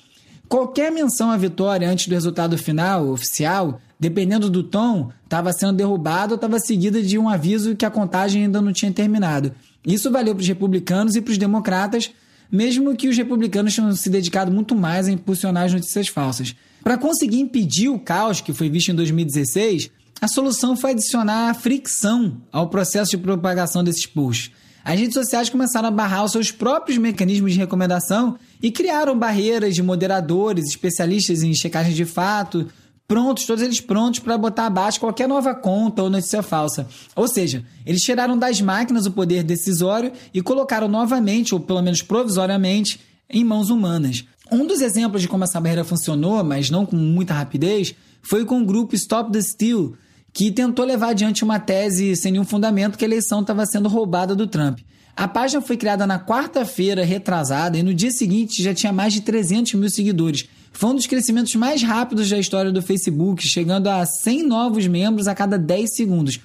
Qualquer 0.50 0.92
menção 0.92 1.32
à 1.32 1.38
vitória 1.38 1.90
antes 1.90 2.08
do 2.08 2.14
resultado 2.14 2.58
final 2.58 3.08
oficial 3.08 3.80
dependendo 4.04 4.50
do 4.50 4.64
tom, 4.64 5.10
estava 5.24 5.54
sendo 5.54 5.78
derrubado 5.78 6.34
ou 6.34 6.36
estava 6.36 6.60
seguida 6.60 7.02
de 7.02 7.18
um 7.18 7.30
aviso 7.30 7.74
que 7.74 7.86
a 7.86 7.90
contagem 7.90 8.44
ainda 8.44 8.62
não 8.62 8.74
tinha 8.74 8.92
terminado. 8.92 9.54
Isso 9.86 10.12
valeu 10.12 10.36
para 10.36 10.42
os 10.42 10.48
republicanos 10.48 11.16
e 11.16 11.22
para 11.22 11.32
os 11.32 11.38
democratas, 11.38 12.12
mesmo 12.52 12.94
que 12.98 13.08
os 13.08 13.16
republicanos 13.16 13.74
tenham 13.74 13.96
se 13.96 14.10
dedicado 14.10 14.52
muito 14.52 14.76
mais 14.76 15.08
a 15.08 15.12
impulsionar 15.12 15.64
as 15.64 15.74
notícias 15.74 16.10
falsas. 16.10 16.54
Para 16.84 16.98
conseguir 16.98 17.40
impedir 17.40 17.88
o 17.88 17.98
caos 17.98 18.42
que 18.42 18.52
foi 18.52 18.70
visto 18.70 18.92
em 18.92 18.96
2016, 18.96 19.90
a 20.22 20.28
solução 20.28 20.76
foi 20.76 20.92
adicionar 20.92 21.54
fricção 21.56 22.42
ao 22.52 22.70
processo 22.70 23.12
de 23.12 23.18
propagação 23.18 23.84
desses 23.84 24.06
posts. 24.06 24.52
As 24.84 25.00
redes 25.00 25.14
sociais 25.14 25.50
começaram 25.50 25.88
a 25.88 25.92
barrar 25.92 26.26
os 26.26 26.32
seus 26.34 26.52
próprios 26.52 26.98
mecanismos 26.98 27.54
de 27.54 27.60
recomendação 27.60 28.38
e 28.62 28.70
criaram 28.70 29.18
barreiras 29.18 29.76
de 29.76 29.82
moderadores, 29.82 30.66
especialistas 30.68 31.42
em 31.42 31.54
checagem 31.54 31.94
de 31.94 32.04
fato, 32.04 32.68
prontos, 33.08 33.46
todos 33.46 33.64
eles 33.64 33.80
prontos 33.80 34.20
para 34.20 34.38
botar 34.38 34.66
abaixo 34.66 35.00
qualquer 35.00 35.28
nova 35.28 35.56
conta 35.56 36.04
ou 36.04 36.10
notícia 36.10 36.42
falsa. 36.42 36.88
Ou 37.16 37.28
seja, 37.28 37.64
eles 37.86 38.02
tiraram 38.02 38.38
das 38.38 38.60
máquinas 38.60 39.06
o 39.06 39.12
poder 39.12 39.44
decisório 39.44 40.12
e 40.34 40.42
colocaram 40.42 40.88
novamente, 40.90 41.54
ou 41.54 41.62
pelo 41.62 41.82
menos 41.82 42.02
provisoriamente, 42.02 43.00
em 43.30 43.44
mãos 43.44 43.70
humanas. 43.70 44.26
Um 44.52 44.68
dos 44.68 44.82
exemplos 44.82 45.22
de 45.22 45.28
como 45.28 45.46
essa 45.46 45.62
barreira 45.62 45.84
funcionou, 45.84 46.44
mas 46.44 46.70
não 46.70 46.86
com 46.86 46.96
muita 46.98 47.34
rapidez, 47.34 47.96
foi 48.22 48.46
com 48.46 48.62
o 48.62 48.66
grupo 48.66 48.96
Stop 48.96 49.32
the 49.32 49.42
Steal, 49.42 49.94
que 50.34 50.52
tentou 50.52 50.84
levar 50.84 51.10
adiante 51.10 51.44
uma 51.44 51.60
tese 51.60 52.16
sem 52.16 52.32
nenhum 52.32 52.44
fundamento 52.44 52.98
que 52.98 53.06
a 53.06 53.08
eleição 53.08 53.42
estava 53.42 53.66
sendo 53.66 53.88
roubada 53.88 54.36
do 54.36 54.48
Trump. 54.48 54.80
A 55.16 55.28
página 55.28 55.62
foi 55.62 55.78
criada 55.78 56.08
na 56.08 56.20
quarta-feira 56.20 57.06
retrasada 57.06 57.78
e 57.78 57.84
no 57.84 57.94
dia 57.94 58.10
seguinte 58.10 58.64
já 58.64 58.74
tinha 58.74 58.92
mais 58.92 59.14
de 59.14 59.22
300 59.22 59.76
mil 59.76 59.90
seguidores. 59.90 60.50
Foi 60.72 60.90
um 60.90 60.96
dos 60.96 61.06
crescimentos 61.06 61.54
mais 61.54 61.84
rápidos 61.84 62.28
da 62.28 62.40
história 62.40 62.72
do 62.72 62.82
Facebook, 62.82 63.48
chegando 63.48 63.88
a 63.90 64.04
100 64.04 64.48
novos 64.48 64.88
membros 64.88 65.28
a 65.28 65.36
cada 65.36 65.56
10 65.56 65.96
segundos. 65.96 66.40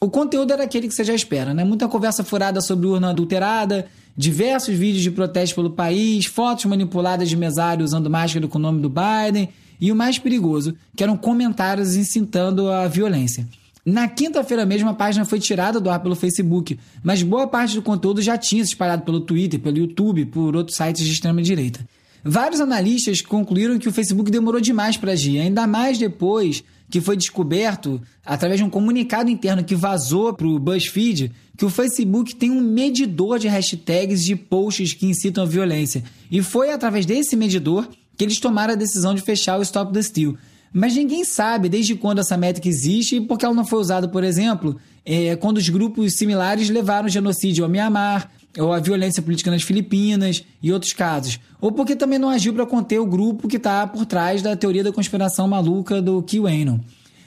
O 0.00 0.08
conteúdo 0.08 0.54
era 0.54 0.64
aquele 0.64 0.88
que 0.88 0.94
você 0.94 1.04
já 1.04 1.14
espera, 1.14 1.52
né? 1.52 1.64
Muita 1.64 1.86
conversa 1.86 2.24
furada 2.24 2.62
sobre 2.62 2.86
urna 2.86 3.10
adulterada, 3.10 3.86
diversos 4.16 4.74
vídeos 4.74 5.02
de 5.02 5.10
protesto 5.10 5.56
pelo 5.56 5.70
país, 5.70 6.24
fotos 6.24 6.64
manipuladas 6.64 7.28
de 7.28 7.36
mesário 7.36 7.84
usando 7.84 8.08
máscara 8.08 8.48
com 8.48 8.58
o 8.58 8.62
nome 8.62 8.80
do 8.80 8.88
Biden 8.88 9.50
e 9.80 9.90
o 9.92 9.96
mais 9.96 10.18
perigoso, 10.18 10.74
que 10.96 11.02
eram 11.02 11.16
comentários 11.16 11.96
incitando 11.96 12.70
a 12.70 12.86
violência. 12.88 13.46
Na 13.84 14.08
quinta-feira 14.08 14.64
mesmo, 14.64 14.88
a 14.88 14.94
página 14.94 15.26
foi 15.26 15.38
tirada 15.38 15.78
do 15.78 15.90
ar 15.90 16.00
pelo 16.00 16.16
Facebook, 16.16 16.78
mas 17.02 17.22
boa 17.22 17.46
parte 17.46 17.74
do 17.74 17.82
conteúdo 17.82 18.22
já 18.22 18.38
tinha 18.38 18.64
se 18.64 18.70
espalhado 18.70 19.02
pelo 19.02 19.20
Twitter, 19.20 19.60
pelo 19.60 19.76
YouTube, 19.76 20.24
por 20.26 20.56
outros 20.56 20.76
sites 20.76 21.04
de 21.04 21.12
extrema-direita. 21.12 21.86
Vários 22.24 22.62
analistas 22.62 23.20
concluíram 23.20 23.78
que 23.78 23.86
o 23.86 23.92
Facebook 23.92 24.30
demorou 24.30 24.58
demais 24.58 24.96
para 24.96 25.12
agir, 25.12 25.38
ainda 25.38 25.66
mais 25.66 25.98
depois 25.98 26.64
que 26.88 26.98
foi 26.98 27.16
descoberto, 27.16 28.00
através 28.24 28.58
de 28.58 28.64
um 28.64 28.70
comunicado 28.70 29.30
interno 29.30 29.62
que 29.62 29.74
vazou 29.74 30.32
para 30.32 30.46
o 30.46 30.58
BuzzFeed, 30.58 31.32
que 31.56 31.64
o 31.64 31.70
Facebook 31.70 32.34
tem 32.34 32.50
um 32.50 32.60
medidor 32.60 33.38
de 33.38 33.48
hashtags 33.48 34.24
de 34.24 34.34
posts 34.34 34.94
que 34.94 35.06
incitam 35.06 35.44
a 35.44 35.46
violência. 35.46 36.02
E 36.30 36.40
foi 36.40 36.72
através 36.72 37.04
desse 37.04 37.36
medidor 37.36 37.86
que 38.16 38.24
eles 38.24 38.38
tomaram 38.38 38.74
a 38.74 38.76
decisão 38.76 39.14
de 39.14 39.22
fechar 39.22 39.58
o 39.58 39.62
Stop 39.62 39.92
the 39.92 40.02
Steal. 40.02 40.34
Mas 40.72 40.94
ninguém 40.96 41.24
sabe 41.24 41.68
desde 41.68 41.94
quando 41.94 42.18
essa 42.18 42.36
métrica 42.36 42.68
existe 42.68 43.16
e 43.16 43.20
por 43.20 43.38
que 43.38 43.44
ela 43.44 43.54
não 43.54 43.64
foi 43.64 43.78
usada, 43.78 44.08
por 44.08 44.24
exemplo, 44.24 44.76
é, 45.04 45.36
quando 45.36 45.58
os 45.58 45.68
grupos 45.68 46.16
similares 46.16 46.68
levaram 46.68 47.06
o 47.06 47.10
genocídio 47.10 47.64
ao 47.64 47.70
Mianmar, 47.70 48.30
ou 48.58 48.72
a 48.72 48.80
violência 48.80 49.22
política 49.22 49.50
nas 49.50 49.62
Filipinas 49.62 50.44
e 50.62 50.72
outros 50.72 50.92
casos. 50.92 51.40
Ou 51.60 51.72
porque 51.72 51.96
também 51.96 52.18
não 52.18 52.28
agiu 52.28 52.52
para 52.54 52.66
conter 52.66 52.98
o 52.98 53.06
grupo 53.06 53.48
que 53.48 53.56
está 53.56 53.86
por 53.86 54.06
trás 54.06 54.42
da 54.42 54.56
teoria 54.56 54.84
da 54.84 54.92
conspiração 54.92 55.48
maluca 55.48 56.00
do 56.00 56.22
QAnon. 56.22 56.78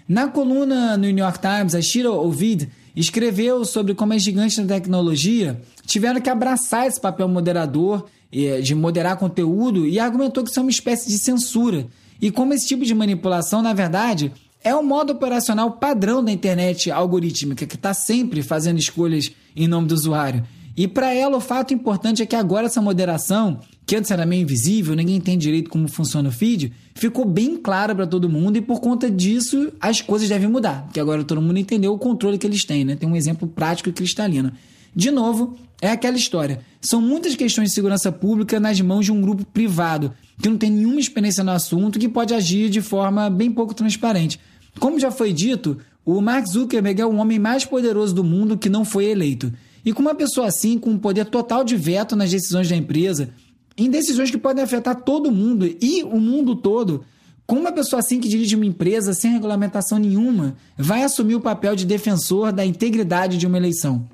Na 0.07 0.27
coluna 0.27 0.95
no 0.95 1.03
New 1.03 1.17
York 1.17 1.39
Times, 1.39 1.75
a 1.75 1.81
Shira 1.81 2.11
Ovid 2.11 2.69
escreveu 2.95 3.65
sobre 3.65 3.93
como 3.93 4.13
as 4.13 4.23
gigantes 4.23 4.57
da 4.57 4.75
tecnologia 4.75 5.61
tiveram 5.85 6.21
que 6.21 6.29
abraçar 6.29 6.87
esse 6.87 6.99
papel 6.99 7.27
moderador, 7.27 8.05
de 8.31 8.75
moderar 8.75 9.17
conteúdo, 9.17 9.85
e 9.85 9.99
argumentou 9.99 10.43
que 10.43 10.49
isso 10.49 10.59
é 10.59 10.61
uma 10.61 10.71
espécie 10.71 11.07
de 11.09 11.17
censura. 11.17 11.87
E 12.21 12.31
como 12.31 12.53
esse 12.53 12.67
tipo 12.67 12.83
de 12.83 12.93
manipulação, 12.93 13.61
na 13.61 13.73
verdade, 13.73 14.31
é 14.63 14.75
o 14.75 14.83
modo 14.83 15.13
operacional 15.13 15.71
padrão 15.71 16.23
da 16.23 16.31
internet 16.31 16.91
algorítmica, 16.91 17.65
que 17.65 17.75
está 17.75 17.93
sempre 17.93 18.41
fazendo 18.41 18.79
escolhas 18.79 19.31
em 19.55 19.67
nome 19.67 19.87
do 19.87 19.93
usuário. 19.93 20.43
E 20.75 20.87
para 20.87 21.11
ela, 21.11 21.37
o 21.37 21.41
fato 21.41 21.73
importante 21.73 22.21
é 22.21 22.25
que 22.25 22.35
agora 22.35 22.67
essa 22.67 22.79
moderação, 22.81 23.59
que 23.83 23.95
antes 23.95 24.11
era 24.11 24.27
meio 24.27 24.43
invisível, 24.43 24.95
ninguém 24.95 25.15
entende 25.15 25.45
direito 25.45 25.71
como 25.71 25.87
funciona 25.87 26.29
o 26.29 26.31
feed, 26.31 26.71
ficou 26.93 27.25
bem 27.25 27.57
clara 27.57 27.95
para 27.95 28.05
todo 28.05 28.29
mundo 28.29 28.57
e 28.57 28.61
por 28.61 28.79
conta 28.79 29.09
disso 29.09 29.71
as 29.79 30.01
coisas 30.01 30.29
devem 30.29 30.47
mudar, 30.47 30.83
porque 30.83 30.99
agora 30.99 31.23
todo 31.23 31.41
mundo 31.41 31.57
entendeu 31.57 31.93
o 31.93 31.97
controle 31.97 32.37
que 32.37 32.45
eles 32.45 32.63
têm, 32.63 32.85
né? 32.85 32.95
Tem 32.95 33.09
um 33.09 33.15
exemplo 33.15 33.47
prático 33.47 33.89
e 33.89 33.93
cristalino. 33.93 34.51
De 34.95 35.09
novo, 35.09 35.57
é 35.81 35.89
aquela 35.89 36.17
história. 36.17 36.59
São 36.81 37.01
muitas 37.01 37.35
questões 37.35 37.69
de 37.69 37.75
segurança 37.75 38.11
pública 38.11 38.59
nas 38.59 38.79
mãos 38.81 39.05
de 39.05 39.11
um 39.11 39.21
grupo 39.21 39.45
privado, 39.45 40.13
que 40.41 40.49
não 40.49 40.57
tem 40.57 40.71
nenhuma 40.71 40.99
experiência 40.99 41.43
no 41.43 41.51
assunto, 41.51 41.99
que 41.99 42.09
pode 42.09 42.33
agir 42.33 42.69
de 42.69 42.81
forma 42.81 43.29
bem 43.29 43.51
pouco 43.51 43.73
transparente. 43.73 44.39
Como 44.79 44.99
já 44.99 45.11
foi 45.11 45.33
dito, 45.33 45.77
o 46.05 46.21
Mark 46.21 46.47
Zuckerberg 46.47 47.01
é 47.01 47.05
o 47.05 47.15
homem 47.15 47.39
mais 47.39 47.65
poderoso 47.65 48.13
do 48.13 48.23
mundo 48.23 48.57
que 48.57 48.69
não 48.69 48.85
foi 48.85 49.05
eleito. 49.05 49.51
E 49.85 49.93
com 49.93 50.01
uma 50.01 50.15
pessoa 50.15 50.47
assim, 50.47 50.77
com 50.77 50.91
um 50.91 50.97
poder 50.97 51.25
total 51.25 51.63
de 51.63 51.75
veto 51.75 52.15
nas 52.15 52.31
decisões 52.31 52.69
da 52.69 52.75
empresa, 52.75 53.29
em 53.77 53.89
decisões 53.89 54.31
que 54.31 54.37
podem 54.37 54.63
afetar 54.63 54.95
todo 54.95 55.31
mundo 55.31 55.67
e 55.81 56.03
o 56.03 56.19
mundo 56.19 56.55
todo, 56.55 57.03
com 57.45 57.55
uma 57.55 57.71
pessoa 57.71 57.99
assim 57.99 58.19
que 58.19 58.27
dirige 58.27 58.55
uma 58.55 58.65
empresa 58.65 59.13
sem 59.13 59.31
regulamentação 59.31 59.97
nenhuma, 59.97 60.55
vai 60.77 61.03
assumir 61.03 61.35
o 61.35 61.41
papel 61.41 61.75
de 61.75 61.85
defensor 61.85 62.51
da 62.51 62.65
integridade 62.65 63.37
de 63.37 63.47
uma 63.47 63.57
eleição. 63.57 64.05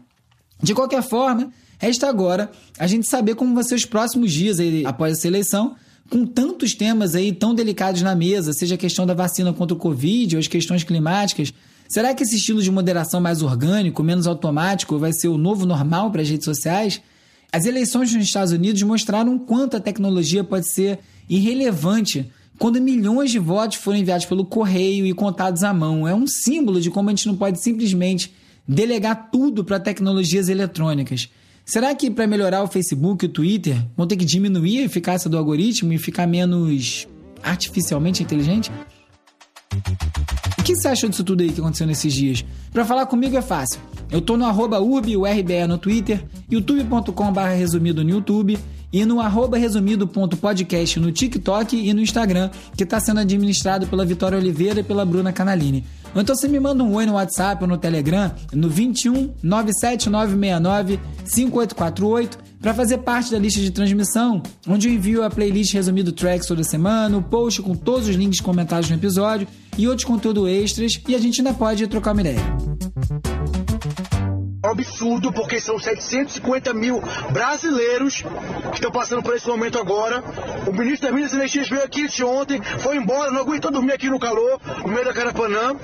De 0.63 0.73
qualquer 0.73 1.03
forma, 1.03 1.51
resta 1.77 2.09
agora 2.09 2.49
a 2.79 2.87
gente 2.87 3.07
saber 3.07 3.35
como 3.35 3.53
vão 3.53 3.63
ser 3.63 3.75
os 3.75 3.85
próximos 3.85 4.31
dias 4.31 4.59
aí, 4.59 4.83
após 4.85 5.17
essa 5.17 5.27
eleição, 5.27 5.75
com 6.09 6.25
tantos 6.25 6.73
temas 6.73 7.13
aí 7.13 7.31
tão 7.31 7.53
delicados 7.53 8.01
na 8.01 8.15
mesa, 8.15 8.53
seja 8.53 8.73
a 8.75 8.77
questão 8.77 9.05
da 9.05 9.13
vacina 9.13 9.53
contra 9.53 9.75
o 9.75 9.79
Covid 9.79 10.35
ou 10.35 10.39
as 10.39 10.47
questões 10.47 10.83
climáticas, 10.83 11.53
Será 11.93 12.11
que 12.11 12.23
esse 12.23 12.37
estilo 12.37 12.59
de 12.59 12.71
moderação 12.71 13.21
mais 13.21 13.43
orgânico, 13.43 14.01
menos 14.01 14.25
automático, 14.25 14.97
vai 14.97 15.13
ser 15.13 15.27
o 15.27 15.37
novo 15.37 15.63
normal 15.63 16.09
para 16.09 16.23
as 16.23 16.29
redes 16.29 16.45
sociais? 16.45 16.99
As 17.51 17.65
eleições 17.65 18.11
nos 18.11 18.23
Estados 18.23 18.51
Unidos 18.51 18.81
mostraram 18.81 19.37
quanto 19.37 19.77
a 19.77 19.79
tecnologia 19.79 20.43
pode 20.43 20.67
ser 20.71 20.97
irrelevante 21.29 22.31
quando 22.57 22.81
milhões 22.81 23.29
de 23.29 23.37
votos 23.37 23.77
foram 23.77 23.99
enviados 23.99 24.25
pelo 24.25 24.43
correio 24.43 25.05
e 25.05 25.13
contados 25.13 25.61
à 25.61 25.71
mão. 25.71 26.07
É 26.07 26.15
um 26.15 26.25
símbolo 26.25 26.81
de 26.81 26.89
como 26.89 27.09
a 27.09 27.11
gente 27.11 27.27
não 27.27 27.35
pode 27.35 27.61
simplesmente 27.61 28.33
delegar 28.67 29.29
tudo 29.31 29.63
para 29.63 29.79
tecnologias 29.79 30.49
eletrônicas. 30.49 31.29
Será 31.65 31.95
que 31.95 32.11
para 32.11 32.27
melhorar 32.27 32.63
o 32.63 32.67
Facebook 32.67 33.25
e 33.25 33.29
o 33.29 33.31
Twitter 33.31 33.75
vão 33.95 34.05
ter 34.05 34.17
que 34.17 34.25
diminuir 34.25 34.79
a 34.79 34.83
eficácia 34.83 35.29
do 35.29 35.37
algoritmo 35.37 35.93
e 35.93 35.97
ficar 35.97 36.27
menos 36.27 37.07
artificialmente 37.41 38.21
inteligente? 38.21 38.71
O 40.57 40.63
que 40.63 40.75
você 40.75 40.87
achou 40.89 41.09
disso 41.09 41.23
tudo 41.23 41.41
aí 41.41 41.51
que 41.51 41.59
aconteceu 41.59 41.87
nesses 41.87 42.13
dias? 42.13 42.45
Para 42.71 42.85
falar 42.85 43.05
comigo 43.05 43.37
é 43.37 43.41
fácil. 43.41 43.81
Eu 44.11 44.21
tô 44.21 44.37
no 44.37 44.45
arroba 44.45 44.79
UrbURBE 44.79 45.67
no 45.67 45.77
Twitter, 45.77 46.23
youtube.com.br 46.49 47.39
resumido 47.57 48.03
no 48.03 48.09
YouTube 48.11 48.57
e 48.93 49.03
no 49.05 49.19
arroba 49.19 49.57
resumido.podcast 49.57 50.99
no 50.99 51.11
TikTok 51.11 51.75
e 51.75 51.91
no 51.93 51.99
Instagram, 51.99 52.51
que 52.77 52.83
está 52.83 52.99
sendo 52.99 53.19
administrado 53.19 53.87
pela 53.87 54.05
Vitória 54.05 54.37
Oliveira 54.37 54.81
e 54.81 54.83
pela 54.83 55.03
Bruna 55.03 55.33
Canalini. 55.33 55.83
Ou 56.13 56.21
então 56.21 56.35
você 56.35 56.47
me 56.47 56.59
manda 56.59 56.83
um 56.83 56.93
oi 56.93 57.07
no 57.07 57.13
WhatsApp 57.13 57.63
ou 57.63 57.67
no 57.67 57.75
Telegram 57.75 58.31
no 58.53 58.69
21 58.69 59.33
97969 59.41 60.99
5848 61.25 62.37
para 62.61 62.73
fazer 62.73 62.99
parte 62.99 63.31
da 63.31 63.39
lista 63.39 63.59
de 63.59 63.71
transmissão, 63.71 64.41
onde 64.67 64.87
eu 64.87 64.93
envio 64.93 65.23
a 65.23 65.29
playlist 65.29 65.73
resumido 65.73 66.13
tracks 66.13 66.47
toda 66.47 66.63
semana, 66.63 67.17
o 67.17 67.21
post 67.21 67.61
com 67.61 67.75
todos 67.75 68.07
os 68.07 68.15
links 68.15 68.39
comentados 68.39 68.89
no 68.89 68.95
episódio 68.95 69.47
e 69.77 69.87
outros 69.87 70.05
conteúdo 70.05 70.47
extras, 70.47 70.93
e 71.07 71.15
a 71.15 71.19
gente 71.19 71.41
ainda 71.41 71.53
pode 71.53 71.85
trocar 71.87 72.13
uma 72.13 72.21
ideia 72.21 73.32
absurdo, 74.73 75.31
porque 75.31 75.59
são 75.59 75.79
750 75.79 76.73
mil 76.73 77.01
brasileiros 77.31 78.23
que 78.71 78.75
estão 78.75 78.91
passando 78.91 79.23
por 79.23 79.35
esse 79.35 79.47
momento 79.47 79.79
agora. 79.79 80.23
O 80.67 80.73
ministro 80.73 81.07
das 81.07 81.15
Minas 81.15 81.33
e 81.33 81.35
Energias 81.35 81.69
veio 81.69 81.83
aqui 81.83 82.07
ontem, 82.23 82.61
foi 82.79 82.97
embora, 82.97 83.31
não 83.31 83.41
aguentou 83.41 83.71
dormir 83.71 83.93
aqui 83.93 84.09
no 84.09 84.19
calor, 84.19 84.59
no 84.85 84.91
meio 84.91 85.05
da 85.05 85.13
Carapanã. 85.13 85.75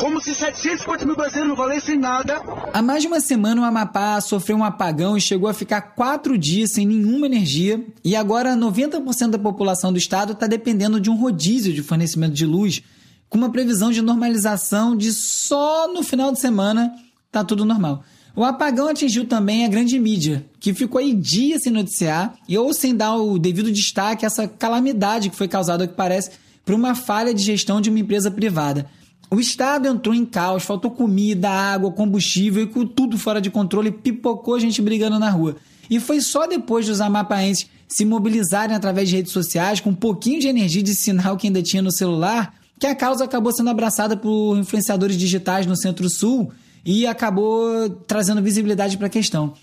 Como 0.00 0.20
se 0.20 0.34
750 0.34 1.06
mil 1.06 1.16
brasileiros 1.16 1.48
não 1.48 1.56
valessem 1.56 1.96
nada. 1.96 2.42
Há 2.72 2.82
mais 2.82 3.02
de 3.02 3.08
uma 3.08 3.20
semana 3.20 3.62
o 3.62 3.64
Amapá 3.64 4.20
sofreu 4.20 4.56
um 4.56 4.64
apagão 4.64 5.16
e 5.16 5.20
chegou 5.20 5.48
a 5.48 5.54
ficar 5.54 5.80
quatro 5.80 6.36
dias 6.36 6.72
sem 6.72 6.86
nenhuma 6.86 7.26
energia. 7.26 7.84
E 8.04 8.16
agora 8.16 8.56
90% 8.56 9.30
da 9.30 9.38
população 9.38 9.92
do 9.92 9.98
estado 9.98 10.32
está 10.32 10.46
dependendo 10.46 11.00
de 11.00 11.10
um 11.10 11.16
rodízio 11.16 11.72
de 11.72 11.82
fornecimento 11.82 12.34
de 12.34 12.44
luz, 12.44 12.82
com 13.28 13.38
uma 13.38 13.50
previsão 13.50 13.90
de 13.90 14.02
normalização 14.02 14.96
de 14.96 15.12
só 15.12 15.88
no 15.92 16.02
final 16.02 16.32
de 16.32 16.40
semana 16.40 16.92
tá 17.34 17.42
tudo 17.42 17.64
normal. 17.64 18.04
O 18.36 18.42
apagão 18.42 18.88
atingiu 18.88 19.26
também 19.26 19.64
a 19.64 19.68
grande 19.68 19.96
mídia, 19.96 20.44
que 20.58 20.74
ficou 20.74 20.98
aí 20.98 21.14
dias 21.14 21.62
sem 21.62 21.72
noticiar 21.72 22.34
e 22.48 22.58
ou 22.58 22.74
sem 22.74 22.94
dar 22.94 23.14
o 23.14 23.38
devido 23.38 23.70
destaque 23.70 24.24
a 24.24 24.26
essa 24.26 24.48
calamidade 24.48 25.30
que 25.30 25.36
foi 25.36 25.46
causada, 25.46 25.86
que 25.86 25.94
parece, 25.94 26.32
por 26.64 26.74
uma 26.74 26.96
falha 26.96 27.32
de 27.32 27.44
gestão 27.44 27.80
de 27.80 27.90
uma 27.90 28.00
empresa 28.00 28.32
privada. 28.32 28.86
O 29.30 29.38
Estado 29.38 29.86
entrou 29.86 30.12
em 30.12 30.24
caos, 30.24 30.64
faltou 30.64 30.90
comida, 30.90 31.48
água, 31.48 31.92
combustível 31.92 32.64
e 32.64 32.66
com 32.66 32.84
tudo 32.84 33.16
fora 33.16 33.40
de 33.40 33.50
controle, 33.50 33.92
pipocou 33.92 34.58
gente 34.58 34.82
brigando 34.82 35.18
na 35.18 35.30
rua. 35.30 35.56
E 35.88 36.00
foi 36.00 36.20
só 36.20 36.46
depois 36.46 36.86
dos 36.86 37.00
amapaenses 37.00 37.68
se 37.86 38.04
mobilizarem 38.04 38.74
através 38.74 39.08
de 39.08 39.16
redes 39.16 39.32
sociais, 39.32 39.78
com 39.78 39.90
um 39.90 39.94
pouquinho 39.94 40.40
de 40.40 40.48
energia 40.48 40.82
de 40.82 40.94
sinal 40.94 41.36
que 41.36 41.46
ainda 41.46 41.62
tinha 41.62 41.82
no 41.82 41.92
celular, 41.92 42.52
que 42.80 42.86
a 42.86 42.94
causa 42.96 43.24
acabou 43.24 43.52
sendo 43.52 43.70
abraçada 43.70 44.16
por 44.16 44.58
influenciadores 44.58 45.16
digitais 45.16 45.66
no 45.66 45.76
Centro-Sul 45.76 46.50
e 46.84 47.06
acabou 47.06 47.88
trazendo 48.06 48.42
visibilidade 48.42 48.96
para 48.98 49.06
a 49.06 49.10
questão. 49.10 49.54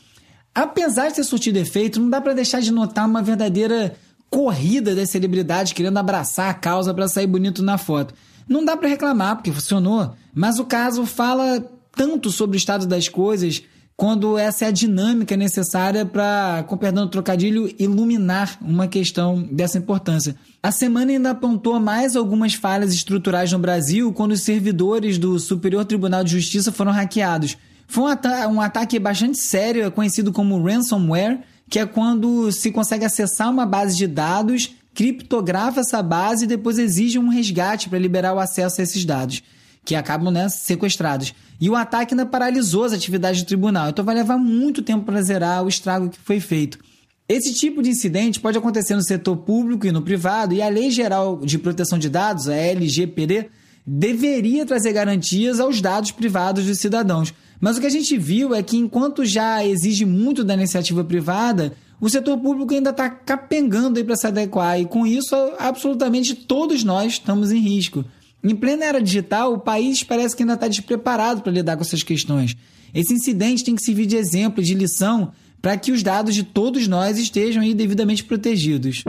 Apesar 0.54 1.10
de 1.10 1.16
ter 1.16 1.24
surtido 1.24 1.60
efeito, 1.60 2.00
não 2.00 2.10
dá 2.10 2.20
para 2.20 2.34
deixar 2.34 2.60
de 2.60 2.72
notar 2.72 3.08
uma 3.08 3.22
verdadeira 3.22 3.96
corrida 4.30 4.96
das 4.96 5.10
celebridades 5.10 5.74
querendo 5.74 5.98
abraçar 5.98 6.50
a 6.50 6.54
causa 6.54 6.94
para 6.94 7.08
sair 7.08 7.28
bonito 7.28 7.62
na 7.62 7.78
foto. 7.78 8.14
Não 8.48 8.66
dá 8.66 8.76
para 8.76 8.90
reclamar, 8.90 9.36
porque 9.36 9.52
funcionou, 9.52 10.14
mas 10.34 10.60
o 10.60 10.66
caso 10.66 11.06
fala 11.06 11.64
tanto 11.96 12.32
sobre 12.32 12.58
o 12.58 12.60
estado 12.60 12.86
das 12.86 13.08
coisas 13.08 13.64
quando 14.02 14.36
essa 14.36 14.66
é 14.66 14.68
a 14.70 14.72
dinâmica 14.72 15.38
necessária 15.38 16.04
para, 16.04 16.66
com 16.68 16.76
perdão 16.76 17.06
do 17.06 17.12
trocadilho, 17.12 17.72
iluminar 17.78 18.58
uma 18.60 18.88
questão 18.88 19.48
dessa 19.52 19.78
importância. 19.78 20.36
A 20.64 20.72
semana 20.72 21.12
ainda 21.12 21.30
apontou 21.30 21.80
mais 21.80 22.16
algumas 22.16 22.56
falhas 22.56 22.96
estruturais 22.96 23.52
no 23.52 23.60
Brasil 23.60 24.12
quando 24.12 24.32
os 24.32 24.42
servidores 24.42 25.20
do 25.20 25.38
Superior 25.38 25.86
Tribunal 25.86 26.24
de 26.24 26.32
Justiça 26.32 26.72
foram 26.72 26.92
hackeados. 26.92 27.56
Foi 27.86 28.06
um, 28.06 28.54
um 28.54 28.60
ataque 28.60 28.98
bastante 28.98 29.38
sério, 29.38 29.92
conhecido 29.92 30.32
como 30.32 30.64
ransomware, 30.64 31.42
que 31.70 31.78
é 31.78 31.86
quando 31.86 32.52
se 32.52 32.72
consegue 32.72 33.06
acessar 33.06 33.52
uma 33.52 33.68
base 33.68 33.96
de 33.96 34.08
dados, 34.08 34.72
criptografa 34.96 35.82
essa 35.82 36.02
base 36.02 36.46
e 36.46 36.48
depois 36.48 36.80
exige 36.80 37.20
um 37.20 37.30
resgate 37.30 37.88
para 37.88 38.00
liberar 38.00 38.34
o 38.34 38.40
acesso 38.40 38.82
a 38.82 38.84
esses 38.84 39.06
dados 39.06 39.44
que 39.84 39.96
acabam 39.96 40.32
né, 40.32 40.48
sequestrados. 40.50 41.34
E 41.60 41.70
o 41.70 41.76
ataque 41.76 42.14
ainda 42.14 42.26
paralisou 42.26 42.84
as 42.84 42.94
atividades 42.94 43.42
do 43.42 43.48
tribunal, 43.48 43.90
então 43.90 44.06
vai 44.06 44.16
levar 44.16 44.38
muito 44.38 44.82
tempo 44.82 45.06
para 45.06 45.22
zerar 45.22 45.64
o 45.64 45.70
estrago 45.70 46.10
que 46.10 46.20
foi 46.20 46.40
feito. 46.40 46.80
Esse 47.28 47.54
tipo 47.54 47.82
de 47.82 47.90
incidente 47.90 48.40
pode 48.40 48.58
acontecer 48.58 48.96
no 48.96 49.04
setor 49.04 49.38
público 49.38 49.88
e 49.88 49.92
no 49.92 50.02
privado, 50.02 50.54
e 50.54 50.62
a 50.62 50.68
Lei 50.68 50.92
Geral 50.92 51.38
de 51.38 51.58
Proteção 51.58 51.98
de 51.98 52.10
Dados, 52.10 52.50
a 52.50 52.56
LGPD, 52.56 53.50
deveria 53.86 54.66
trazer 54.66 54.92
garantias 54.92 55.60
aos 55.60 55.82
dados 55.82 56.12
privados 56.12 56.66
dos 56.66 56.80
cidadãos. 56.80 57.34
Mas 57.60 57.78
o 57.78 57.80
que 57.80 57.88
a 57.88 57.92
gente 57.92 58.18
viu 58.18 58.54
é 58.54 58.62
que, 58.62 58.76
enquanto 58.76 59.24
já 59.24 59.66
exige 59.66 60.04
muito 60.04 60.44
da 60.44 60.56
iniciativa 60.56 61.04
privada, 61.04 61.74
o 62.02 62.10
setor 62.10 62.38
público 62.38 62.74
ainda 62.74 62.90
está 62.90 63.10
capengando 63.10 64.04
para 64.04 64.16
se 64.16 64.28
adequar, 64.28 64.80
e 64.80 64.86
com 64.86 65.06
isso, 65.06 65.36
absolutamente 65.58 66.36
todos 66.36 66.84
nós 66.84 67.14
estamos 67.14 67.52
em 67.52 67.60
risco. 67.60 68.04
Em 68.44 68.56
plena 68.56 68.86
era 68.86 69.02
digital, 69.02 69.54
o 69.54 69.60
país 69.60 70.04
parece 70.04 70.36
que 70.36 70.44
ainda 70.44 70.56
está 70.56 70.68
despreparado 70.68 71.42
para 71.42 71.52
lidar 71.52 71.76
com 71.76 71.84
essas 71.84 72.02
questões. 72.02 72.56
Esse 72.94 73.14
incidente 73.14 73.64
tem 73.64 73.76
que 73.76 73.84
servir 73.84 74.06
de 74.06 74.16
exemplo, 74.16 74.64
de 74.64 74.74
lição, 74.74 75.32
para 75.62 75.78
que 75.78 75.92
os 75.92 76.02
dados 76.02 76.34
de 76.34 76.44
todos 76.44 76.88
nós 76.88 77.18
estejam 77.20 77.62
devidamente 77.74 78.24
protegidos. 78.24 79.04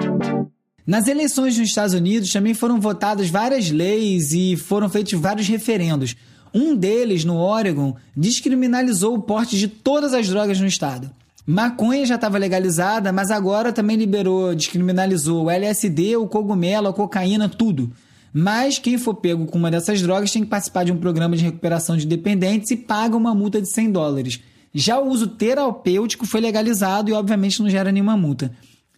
Nas 0.86 1.06
eleições 1.06 1.56
nos 1.56 1.68
Estados 1.68 1.94
Unidos 1.94 2.30
também 2.30 2.54
foram 2.54 2.80
votadas 2.80 3.30
várias 3.30 3.70
leis 3.70 4.32
e 4.32 4.56
foram 4.56 4.88
feitos 4.88 5.18
vários 5.18 5.48
referendos. 5.48 6.14
Um 6.52 6.76
deles, 6.76 7.24
no 7.24 7.36
Oregon, 7.36 7.96
descriminalizou 8.14 9.14
o 9.14 9.22
porte 9.22 9.56
de 9.56 9.68
todas 9.68 10.12
as 10.12 10.28
drogas 10.28 10.60
no 10.60 10.66
estado. 10.66 11.10
Maconha 11.46 12.04
já 12.04 12.16
estava 12.16 12.36
legalizada, 12.36 13.10
mas 13.10 13.30
agora 13.30 13.72
também 13.72 13.96
liberou, 13.96 14.54
descriminalizou 14.54 15.44
o 15.44 15.50
LSD, 15.50 16.16
o 16.16 16.28
cogumelo, 16.28 16.88
a 16.88 16.92
cocaína, 16.92 17.48
tudo. 17.48 17.90
Mas 18.32 18.78
quem 18.78 18.96
for 18.96 19.14
pego 19.14 19.46
com 19.46 19.58
uma 19.58 19.70
dessas 19.70 20.00
drogas 20.00 20.30
tem 20.30 20.42
que 20.42 20.48
participar 20.48 20.84
de 20.84 20.92
um 20.92 20.96
programa 20.96 21.36
de 21.36 21.44
recuperação 21.44 21.96
de 21.96 22.06
dependentes 22.06 22.70
e 22.70 22.76
paga 22.76 23.16
uma 23.16 23.34
multa 23.34 23.60
de 23.60 23.70
100 23.70 23.92
dólares. 23.92 24.40
Já 24.74 24.98
o 24.98 25.08
uso 25.08 25.26
terapêutico 25.26 26.24
foi 26.24 26.40
legalizado 26.40 27.10
e, 27.10 27.12
obviamente, 27.12 27.60
não 27.60 27.68
gera 27.68 27.92
nenhuma 27.92 28.16
multa. 28.16 28.50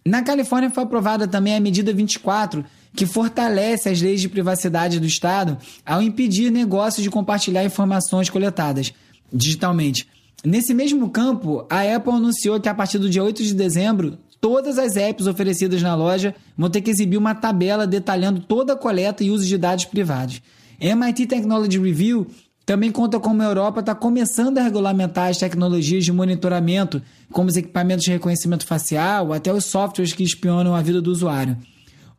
Na 0.05 0.21
Califórnia 0.21 0.69
foi 0.69 0.83
aprovada 0.83 1.27
também 1.27 1.55
a 1.55 1.59
medida 1.59 1.91
24, 1.91 2.63
que 2.95 3.05
fortalece 3.05 3.89
as 3.89 4.01
leis 4.01 4.21
de 4.21 4.29
privacidade 4.29 4.99
do 4.99 5.05
Estado 5.05 5.57
ao 5.85 6.01
impedir 6.01 6.49
negócios 6.51 7.03
de 7.03 7.09
compartilhar 7.09 7.65
informações 7.65 8.29
coletadas 8.29 8.93
digitalmente. 9.33 10.07
Nesse 10.45 10.73
mesmo 10.73 11.09
campo, 11.09 11.65
a 11.69 11.81
Apple 11.95 12.13
anunciou 12.13 12.59
que 12.59 12.69
a 12.69 12.73
partir 12.73 12.99
do 12.99 13.09
dia 13.09 13.23
8 13.23 13.43
de 13.43 13.53
dezembro, 13.53 14.17
todas 14.45 14.77
as 14.77 14.95
apps 14.95 15.25
oferecidas 15.25 15.81
na 15.81 15.95
loja 15.95 16.35
vão 16.55 16.69
ter 16.69 16.79
que 16.79 16.91
exibir 16.91 17.17
uma 17.17 17.33
tabela 17.33 17.87
detalhando 17.87 18.39
toda 18.39 18.73
a 18.73 18.75
coleta 18.75 19.23
e 19.23 19.31
uso 19.31 19.43
de 19.43 19.57
dados 19.57 19.85
privados. 19.85 20.39
MIT 20.79 21.25
Technology 21.25 21.79
Review 21.79 22.27
também 22.63 22.91
conta 22.91 23.19
como 23.19 23.41
a 23.41 23.45
Europa 23.45 23.79
está 23.79 23.95
começando 23.95 24.59
a 24.59 24.61
regulamentar 24.61 25.29
as 25.29 25.39
tecnologias 25.39 26.05
de 26.05 26.11
monitoramento, 26.11 27.01
como 27.31 27.49
os 27.49 27.57
equipamentos 27.57 28.05
de 28.05 28.11
reconhecimento 28.11 28.67
facial, 28.67 29.33
até 29.33 29.51
os 29.51 29.65
softwares 29.65 30.13
que 30.13 30.21
espionam 30.21 30.75
a 30.75 30.81
vida 30.83 31.01
do 31.01 31.09
usuário. 31.09 31.57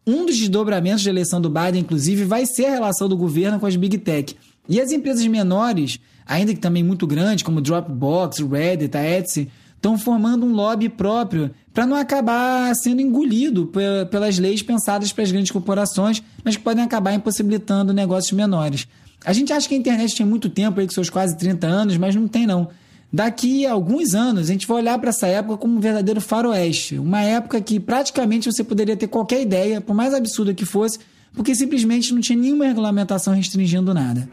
Um 0.05 0.27
dos 0.27 0.37
desdobramentos 0.37 1.05
da 1.05 1.11
eleição 1.11 1.41
do 1.41 1.49
Biden, 1.49 1.83
inclusive, 1.83 2.25
vai 2.25 2.45
ser 2.45 2.67
a 2.67 2.73
relação 2.73 3.09
do 3.09 3.17
governo 3.17 3.61
com 3.61 3.67
as 3.67 3.77
Big 3.77 3.99
Tech. 3.99 4.35
E 4.69 4.81
as 4.81 4.91
empresas 4.91 5.25
menores, 5.29 6.01
ainda 6.27 6.53
que 6.53 6.59
também 6.59 6.83
muito 6.83 7.07
grandes, 7.07 7.45
como 7.45 7.61
Dropbox, 7.61 8.41
Reddit, 8.41 8.97
a 8.97 9.09
Etsy, 9.09 9.49
estão 9.87 9.97
formando 9.97 10.45
um 10.45 10.53
lobby 10.53 10.89
próprio 10.89 11.53
para 11.73 11.87
não 11.87 11.97
acabar 11.97 12.75
sendo 12.75 13.01
engolido 13.01 13.71
pelas 14.11 14.39
leis 14.39 14.63
pensadas 14.63 15.13
para 15.13 15.23
as 15.23 15.31
grandes 15.31 15.53
corporações, 15.53 16.23
mas 16.45 16.57
que 16.57 16.63
podem 16.63 16.83
acabar 16.83 17.15
impossibilitando 17.15 17.93
negócios 17.93 18.33
menores. 18.33 18.89
A 19.25 19.33
gente 19.33 19.53
acha 19.53 19.69
que 19.69 19.75
a 19.75 19.79
internet 19.79 20.17
tem 20.17 20.27
muito 20.27 20.51
tempo 20.51 20.81
aí, 20.81 20.87
com 20.87 20.93
seus 20.93 21.09
quase 21.09 21.37
30 21.37 21.67
anos, 21.67 21.97
mas 21.97 22.15
não 22.15 22.27
tem 22.27 22.47
não. 22.47 22.69
Daqui 23.13 23.65
a 23.65 23.73
alguns 23.73 24.15
anos, 24.15 24.51
a 24.51 24.53
gente 24.53 24.67
vai 24.67 24.79
olhar 24.79 24.99
para 24.99 25.11
essa 25.11 25.27
época 25.27 25.57
como 25.59 25.77
um 25.77 25.81
verdadeiro 25.81 26.21
faroeste. 26.21 26.99
Uma 26.99 27.23
época 27.23 27.61
que 27.61 27.79
praticamente 27.79 28.51
você 28.51 28.65
poderia 28.65 28.97
ter 28.97 29.07
qualquer 29.07 29.41
ideia, 29.41 29.81
por 29.81 29.95
mais 29.95 30.13
absurda 30.13 30.53
que 30.53 30.65
fosse, 30.65 30.99
porque 31.33 31.55
simplesmente 31.55 32.13
não 32.13 32.21
tinha 32.21 32.39
nenhuma 32.39 32.67
regulamentação 32.67 33.35
restringindo 33.35 33.95
nada. 33.95 34.29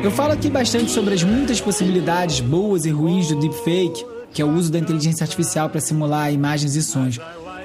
Eu 0.00 0.12
falo 0.12 0.32
aqui 0.32 0.48
bastante 0.48 0.92
sobre 0.92 1.12
as 1.12 1.24
muitas 1.24 1.60
possibilidades 1.60 2.38
boas 2.38 2.84
e 2.84 2.90
ruins 2.90 3.28
do 3.28 3.40
deepfake, 3.40 4.06
que 4.32 4.40
é 4.40 4.44
o 4.44 4.54
uso 4.54 4.70
da 4.70 4.78
inteligência 4.78 5.24
artificial 5.24 5.68
para 5.68 5.80
simular 5.80 6.32
imagens 6.32 6.76
e 6.76 6.82
sons. 6.84 7.18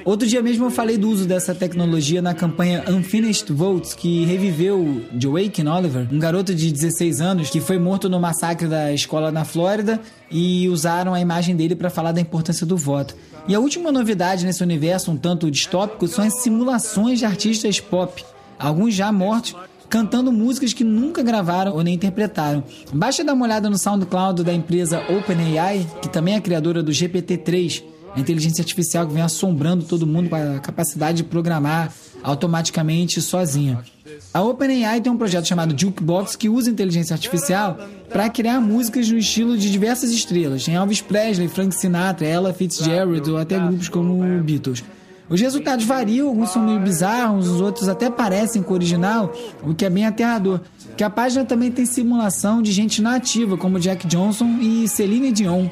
Outro 0.04 0.26
dia 0.26 0.42
mesmo 0.42 0.66
eu 0.66 0.70
falei 0.70 0.98
do 0.98 1.08
uso 1.08 1.26
dessa 1.26 1.54
tecnologia 1.54 2.20
na 2.20 2.34
campanha 2.34 2.84
Unfinished 2.88 3.50
Votes, 3.52 3.94
que 3.94 4.24
reviveu 4.24 5.02
Joaquin 5.18 5.68
Oliver, 5.68 6.08
um 6.12 6.18
garoto 6.18 6.52
de 6.52 6.72
16 6.72 7.20
anos 7.20 7.50
que 7.50 7.60
foi 7.60 7.78
morto 7.78 8.08
no 8.08 8.18
massacre 8.18 8.66
da 8.66 8.92
escola 8.92 9.30
na 9.30 9.44
Flórida 9.44 10.00
e 10.28 10.68
usaram 10.68 11.14
a 11.14 11.20
imagem 11.20 11.54
dele 11.54 11.76
para 11.76 11.88
falar 11.88 12.10
da 12.10 12.20
importância 12.20 12.66
do 12.66 12.76
voto. 12.76 13.16
E 13.46 13.54
a 13.54 13.60
última 13.60 13.92
novidade 13.92 14.44
nesse 14.44 14.62
universo 14.62 15.12
um 15.12 15.16
tanto 15.16 15.50
distópico 15.50 16.08
são 16.08 16.24
as 16.24 16.42
simulações 16.42 17.20
de 17.20 17.24
artistas 17.24 17.78
pop, 17.78 18.24
alguns 18.58 18.92
já 18.92 19.12
mortos, 19.12 19.54
cantando 19.94 20.32
músicas 20.32 20.72
que 20.72 20.82
nunca 20.82 21.22
gravaram 21.22 21.72
ou 21.72 21.84
nem 21.84 21.94
interpretaram. 21.94 22.64
Basta 22.92 23.22
dar 23.22 23.32
uma 23.32 23.44
olhada 23.44 23.70
no 23.70 23.78
SoundCloud 23.78 24.42
da 24.42 24.52
empresa 24.52 25.00
OpenAI, 25.08 25.86
que 26.02 26.08
também 26.08 26.34
é 26.34 26.40
criadora 26.40 26.82
do 26.82 26.90
GPT-3, 26.90 27.84
a 28.12 28.18
inteligência 28.18 28.60
artificial 28.60 29.06
que 29.06 29.14
vem 29.14 29.22
assombrando 29.22 29.84
todo 29.84 30.04
mundo 30.04 30.28
com 30.28 30.34
a 30.34 30.58
capacidade 30.58 31.18
de 31.18 31.22
programar 31.22 31.92
automaticamente 32.24 33.22
sozinha. 33.22 33.84
A 34.32 34.42
OpenAI 34.42 35.00
tem 35.00 35.12
um 35.12 35.16
projeto 35.16 35.46
chamado 35.46 35.80
Jukebox 35.80 36.34
que 36.34 36.48
usa 36.48 36.68
inteligência 36.68 37.14
artificial 37.14 37.78
para 38.08 38.28
criar 38.28 38.60
músicas 38.60 39.08
no 39.08 39.16
estilo 39.16 39.56
de 39.56 39.70
diversas 39.70 40.10
estrelas. 40.10 40.64
Tem 40.64 40.74
Elvis 40.74 41.02
Presley, 41.02 41.46
Frank 41.46 41.72
Sinatra, 41.72 42.26
Ella 42.26 42.52
Fitzgerald 42.52 43.30
ou 43.30 43.36
até 43.36 43.60
grupos 43.60 43.88
como 43.88 44.24
Beatles. 44.42 44.82
Os 45.28 45.40
resultados 45.40 45.84
variam, 45.84 46.28
alguns 46.28 46.50
são 46.50 46.62
meio 46.62 46.80
bizarros, 46.80 47.48
os 47.48 47.60
outros 47.60 47.88
até 47.88 48.10
parecem 48.10 48.62
com 48.62 48.72
o 48.72 48.74
original, 48.74 49.32
o 49.62 49.74
que 49.74 49.84
é 49.84 49.90
bem 49.90 50.04
aterrador. 50.04 50.60
Que 50.96 51.02
a 51.02 51.10
página 51.10 51.44
também 51.44 51.70
tem 51.70 51.86
simulação 51.86 52.60
de 52.60 52.70
gente 52.72 53.00
nativa, 53.00 53.56
como 53.56 53.80
Jack 53.80 54.06
Johnson 54.06 54.58
e 54.60 54.86
Celine 54.86 55.32
Dion. 55.32 55.68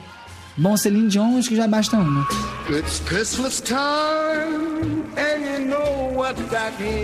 Bom, 0.57 0.77
Celine 0.77 1.09
Dion, 1.09 1.39
acho 1.39 1.49
que 1.49 1.57
já 1.57 1.67
basta 1.67 1.97
uma. 1.97 2.27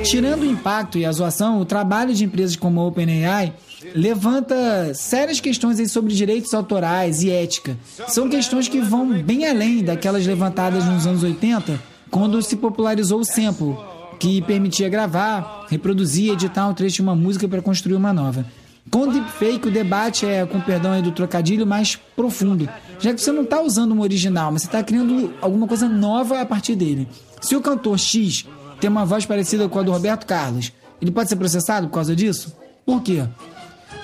Tirando 0.04 0.42
o 0.42 0.46
impacto 0.46 0.98
e 0.98 1.06
a 1.06 1.12
zoação, 1.12 1.60
o 1.60 1.64
trabalho 1.64 2.14
de 2.14 2.24
empresas 2.24 2.56
como 2.56 2.80
a 2.80 2.86
OpenAI 2.86 3.54
levanta 3.94 4.92
sérias 4.94 5.40
questões 5.40 5.90
sobre 5.90 6.14
direitos 6.14 6.52
autorais 6.52 7.22
e 7.22 7.30
ética. 7.30 7.76
São 8.08 8.28
questões 8.28 8.68
que 8.68 8.80
vão 8.80 9.08
bem 9.22 9.46
além 9.46 9.82
daquelas 9.82 10.26
levantadas 10.26 10.84
nos 10.84 11.06
anos 11.06 11.22
80, 11.22 11.80
quando 12.10 12.40
se 12.42 12.56
popularizou 12.56 13.20
o 13.20 13.24
sample, 13.24 13.76
que 14.18 14.42
permitia 14.42 14.88
gravar, 14.88 15.66
reproduzir 15.68 16.32
editar 16.32 16.66
um 16.68 16.74
trecho 16.74 16.96
de 16.96 17.02
uma 17.02 17.14
música 17.14 17.48
para 17.48 17.62
construir 17.62 17.94
uma 17.94 18.12
nova. 18.12 18.44
Com 18.90 19.02
o 19.02 19.12
deepfake, 19.12 19.68
o 19.68 19.70
debate 19.70 20.24
é, 20.24 20.46
com 20.46 20.60
perdão 20.60 20.92
aí 20.92 21.02
do 21.02 21.12
trocadilho, 21.12 21.66
mais 21.66 21.96
profundo. 22.16 22.68
Já 22.98 23.12
que 23.12 23.20
você 23.20 23.30
não 23.30 23.42
está 23.42 23.60
usando 23.60 23.92
um 23.92 24.00
original, 24.00 24.50
mas 24.50 24.62
você 24.62 24.68
está 24.68 24.82
criando 24.82 25.34
alguma 25.42 25.68
coisa 25.68 25.88
nova 25.88 26.40
a 26.40 26.46
partir 26.46 26.74
dele. 26.74 27.06
Se 27.40 27.54
o 27.54 27.60
cantor 27.60 27.98
X 27.98 28.46
tem 28.80 28.88
uma 28.88 29.04
voz 29.04 29.26
parecida 29.26 29.68
com 29.68 29.78
a 29.78 29.82
do 29.82 29.92
Roberto 29.92 30.26
Carlos, 30.26 30.72
ele 31.02 31.10
pode 31.10 31.28
ser 31.28 31.36
processado 31.36 31.88
por 31.88 31.94
causa 31.94 32.16
disso? 32.16 32.56
Por 32.86 33.02
quê? 33.02 33.24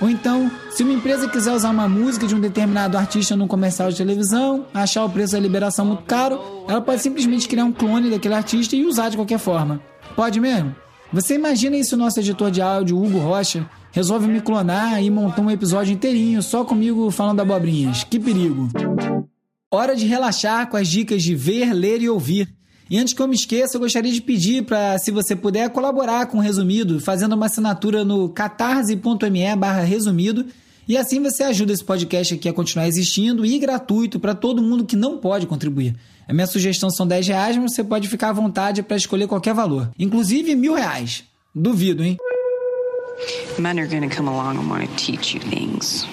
Ou 0.00 0.11
então, 0.11 0.50
se 0.70 0.83
uma 0.83 0.92
empresa 0.92 1.28
quiser 1.28 1.52
usar 1.52 1.70
uma 1.70 1.88
música 1.88 2.26
de 2.26 2.35
um 2.35 2.40
determinado 2.40 2.98
artista 2.98 3.37
num 3.37 3.46
comercial 3.46 3.90
de 3.90 3.96
televisão, 3.96 4.66
achar 4.74 5.04
o 5.04 5.11
preço 5.11 5.33
da 5.33 5.40
liberação 5.40 5.85
muito 5.85 6.02
caro, 6.04 6.40
ela 6.68 6.80
pode 6.80 7.00
simplesmente 7.00 7.48
criar 7.48 7.64
um 7.64 7.72
clone 7.72 8.11
daquele 8.11 8.35
artista 8.35 8.76
e 8.76 8.85
usar 8.85 9.09
de 9.09 9.16
qualquer 9.16 9.38
forma. 9.38 9.80
Pode 10.16 10.40
mesmo? 10.40 10.74
Você 11.12 11.37
imagina 11.37 11.76
isso 11.76 11.96
nosso 11.96 12.18
editor 12.18 12.50
de 12.50 12.61
áudio, 12.61 13.00
Hugo 13.00 13.18
Rocha, 13.18 13.68
resolve 13.92 14.26
me 14.26 14.40
clonar 14.40 15.00
e 15.02 15.09
montar 15.11 15.42
um 15.42 15.50
episódio 15.50 15.92
inteirinho 15.92 16.42
só 16.42 16.64
comigo 16.64 17.11
falando 17.11 17.40
abobrinhas. 17.40 18.02
Que 18.02 18.18
perigo. 18.18 18.68
Hora 19.70 19.94
de 19.94 20.07
relaxar 20.07 20.68
com 20.68 20.76
as 20.76 20.88
dicas 20.88 21.22
de 21.22 21.35
ver, 21.35 21.72
ler 21.72 22.02
e 22.02 22.09
ouvir. 22.09 22.48
E 22.88 22.99
antes 22.99 23.14
que 23.14 23.23
eu 23.23 23.29
me 23.29 23.35
esqueça, 23.35 23.77
eu 23.77 23.81
gostaria 23.81 24.12
de 24.12 24.20
pedir 24.20 24.64
para, 24.64 24.99
se 24.99 25.11
você 25.11 25.35
puder, 25.35 25.70
colaborar 25.70 26.27
com 26.27 26.38
o 26.38 26.40
Resumido, 26.40 27.01
fazendo 27.01 27.35
uma 27.35 27.47
assinatura 27.47 28.05
no 28.05 28.29
catarse.me 28.29 29.57
barra 29.57 29.83
resumido. 29.83 30.44
E 30.87 30.99
assim 30.99 31.23
você 31.23 31.42
ajuda 31.42 31.73
esse 31.73 31.83
podcast 31.83 32.35
aqui 32.35 32.47
a 32.47 32.53
continuar 32.53 32.87
existindo 32.87 33.44
e 33.47 33.59
gratuito 33.59 34.20
para 34.20 34.35
todo 34.35 34.62
mundo 34.62 34.85
que 34.85 34.97
não 34.97 35.16
pode 35.16 35.47
contribuir. 35.47 35.97
A 36.29 36.33
minha 36.35 36.47
sugestão 36.47 36.90
são 36.90 37.07
10 37.07 37.29
reais, 37.29 37.57
mas 37.57 37.75
você 37.75 37.83
pode 37.83 38.07
ficar 38.09 38.29
à 38.31 38.33
vontade 38.33 38.83
para 38.83 38.97
escolher 38.97 39.27
qualquer 39.27 39.55
valor. 39.55 39.90
Inclusive 39.99 40.55
mil 40.55 40.75
reais. 40.75 41.25
Duvido, 41.55 42.03
hein? 42.03 42.18
Men 43.59 43.79
are 43.79 43.87
gonna 43.87 44.09
come 44.09 44.29
along 44.29 44.59
and 44.59 44.68
want 44.68 44.88
to 44.88 44.97
teach 44.97 45.35
you 45.35 45.40
things. 45.40 46.07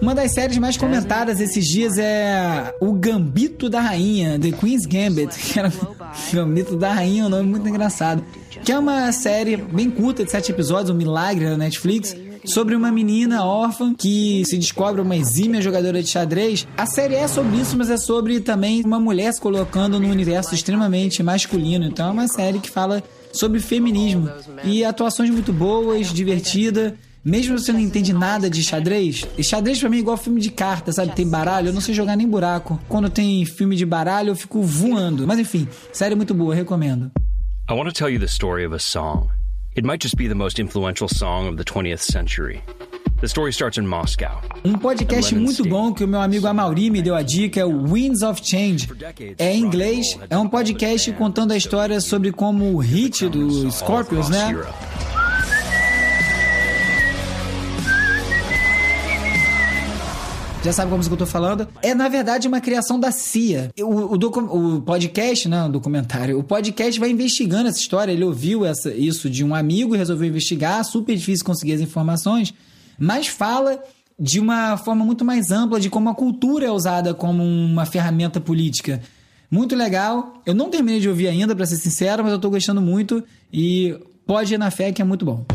Uma 0.00 0.14
das 0.14 0.32
séries 0.32 0.58
mais 0.58 0.76
comentadas 0.76 1.40
esses 1.40 1.64
dias 1.64 1.98
é 1.98 2.74
o 2.80 2.92
Gambito 2.92 3.68
da 3.68 3.80
Rainha, 3.80 4.38
The 4.38 4.52
Queen's 4.52 4.84
Gambit, 4.84 5.36
que 5.36 5.58
era 5.58 5.72
Gambito 6.32 6.76
da 6.76 6.92
Rainha, 6.92 7.26
um 7.26 7.28
nome 7.28 7.48
muito 7.48 7.68
engraçado. 7.68 8.22
Que 8.64 8.72
é 8.72 8.78
uma 8.78 9.10
série 9.12 9.56
bem 9.56 9.90
curta 9.90 10.24
de 10.24 10.30
sete 10.30 10.52
episódios, 10.52 10.90
um 10.90 10.94
milagre 10.94 11.46
da 11.46 11.56
Netflix, 11.56 12.14
sobre 12.44 12.74
uma 12.74 12.92
menina 12.92 13.44
órfã 13.44 13.94
que 13.94 14.44
se 14.46 14.56
descobre 14.58 15.00
uma 15.00 15.16
exímia 15.16 15.60
jogadora 15.60 16.02
de 16.02 16.10
xadrez. 16.10 16.66
A 16.76 16.86
série 16.86 17.14
é 17.14 17.26
sobre 17.26 17.56
isso, 17.56 17.76
mas 17.76 17.90
é 17.90 17.96
sobre 17.96 18.40
também 18.40 18.82
uma 18.84 19.00
mulher 19.00 19.32
se 19.32 19.40
colocando 19.40 19.98
num 19.98 20.10
universo 20.10 20.54
extremamente 20.54 21.22
masculino. 21.22 21.86
Então 21.86 22.08
é 22.08 22.12
uma 22.12 22.28
série 22.28 22.58
que 22.58 22.70
fala 22.70 23.02
sobre 23.32 23.60
feminismo. 23.60 24.30
E 24.64 24.84
atuações 24.84 25.30
muito 25.30 25.52
boas, 25.52 26.12
divertida. 26.12 26.96
Mesmo 27.26 27.58
você 27.58 27.72
não 27.72 27.80
entende 27.80 28.12
nada 28.12 28.48
de 28.48 28.62
xadrez, 28.62 29.26
e 29.36 29.42
xadrez 29.42 29.80
pra 29.80 29.88
mim 29.88 29.96
é 29.96 29.98
igual 29.98 30.16
filme 30.16 30.40
de 30.40 30.48
carta, 30.48 30.92
sabe? 30.92 31.10
Tem 31.12 31.28
baralho, 31.28 31.70
eu 31.70 31.72
não 31.72 31.80
sei 31.80 31.92
jogar 31.92 32.14
nem 32.14 32.28
buraco. 32.28 32.80
Quando 32.88 33.10
tem 33.10 33.44
filme 33.44 33.74
de 33.74 33.84
baralho, 33.84 34.28
eu 34.28 34.36
fico 34.36 34.62
voando. 34.62 35.26
Mas 35.26 35.40
enfim, 35.40 35.66
série 35.92 36.14
muito 36.14 36.32
boa, 36.32 36.54
recomendo. 36.54 37.10
I 37.68 37.72
want 37.72 37.88
to 37.88 37.92
tell 37.92 38.08
you 38.08 38.20
the 38.20 38.28
story 38.28 38.64
of 38.64 38.72
a 38.72 38.78
song. 38.78 39.26
It 39.76 39.84
might 39.84 40.00
just 40.00 40.14
be 40.16 40.28
the 40.28 40.36
most 40.36 40.62
influential 40.62 41.08
song 41.08 41.48
of 41.48 41.56
the 41.56 41.64
20th 41.64 41.98
century. 41.98 42.62
The 43.20 43.26
story 43.26 43.50
starts 43.50 43.76
in 43.76 43.88
Moscow. 43.88 44.40
Um 44.64 44.74
podcast 44.74 45.34
muito 45.34 45.64
bom 45.64 45.92
que 45.92 46.04
o 46.04 46.08
meu 46.08 46.20
amigo 46.20 46.46
Amauri 46.46 46.90
me 46.90 47.02
deu 47.02 47.16
a 47.16 47.22
dica 47.22 47.58
é 47.58 47.64
o 47.64 47.88
Winds 47.88 48.22
of 48.22 48.40
Change. 48.40 48.88
É 49.36 49.52
em 49.52 49.62
inglês, 49.62 50.16
é 50.30 50.38
um 50.38 50.48
podcast 50.48 51.12
contando 51.14 51.50
a 51.50 51.56
história 51.56 52.00
sobre 52.00 52.30
como 52.30 52.72
o 52.72 52.78
hit 52.78 53.28
do 53.28 53.68
Scorpions, 53.72 54.28
né? 54.28 54.54
Já 60.66 60.72
sabe 60.72 60.90
qual 60.90 60.98
música 60.98 61.14
eu 61.14 61.18
tô 61.18 61.26
falando. 61.26 61.68
É, 61.80 61.94
na 61.94 62.08
verdade, 62.08 62.48
uma 62.48 62.60
criação 62.60 62.98
da 62.98 63.12
CIA. 63.12 63.70
O, 63.80 64.16
o, 64.16 64.76
o 64.76 64.82
podcast, 64.82 65.48
não, 65.48 65.70
documentário, 65.70 66.36
o 66.38 66.42
podcast 66.42 66.98
vai 66.98 67.08
investigando 67.08 67.68
essa 67.68 67.78
história. 67.78 68.10
Ele 68.10 68.24
ouviu 68.24 68.66
essa, 68.66 68.92
isso 68.92 69.30
de 69.30 69.44
um 69.44 69.54
amigo 69.54 69.94
e 69.94 69.98
resolveu 69.98 70.28
investigar. 70.28 70.84
Super 70.84 71.14
difícil 71.14 71.44
conseguir 71.44 71.74
as 71.74 71.80
informações, 71.80 72.52
mas 72.98 73.28
fala 73.28 73.80
de 74.18 74.40
uma 74.40 74.76
forma 74.76 75.04
muito 75.04 75.24
mais 75.24 75.52
ampla 75.52 75.78
de 75.78 75.88
como 75.88 76.08
a 76.08 76.14
cultura 76.14 76.66
é 76.66 76.70
usada 76.70 77.14
como 77.14 77.44
uma 77.44 77.86
ferramenta 77.86 78.40
política. 78.40 79.00
Muito 79.48 79.76
legal. 79.76 80.42
Eu 80.44 80.54
não 80.54 80.68
terminei 80.68 80.98
de 80.98 81.08
ouvir 81.08 81.28
ainda, 81.28 81.54
para 81.54 81.64
ser 81.64 81.76
sincero, 81.76 82.24
mas 82.24 82.32
eu 82.32 82.40
tô 82.40 82.50
gostando 82.50 82.80
muito 82.80 83.22
e 83.52 83.96
pode 84.26 84.52
ir 84.52 84.58
na 84.58 84.72
fé 84.72 84.90
que 84.90 85.00
é 85.00 85.04
muito 85.04 85.24
bom. 85.24 85.46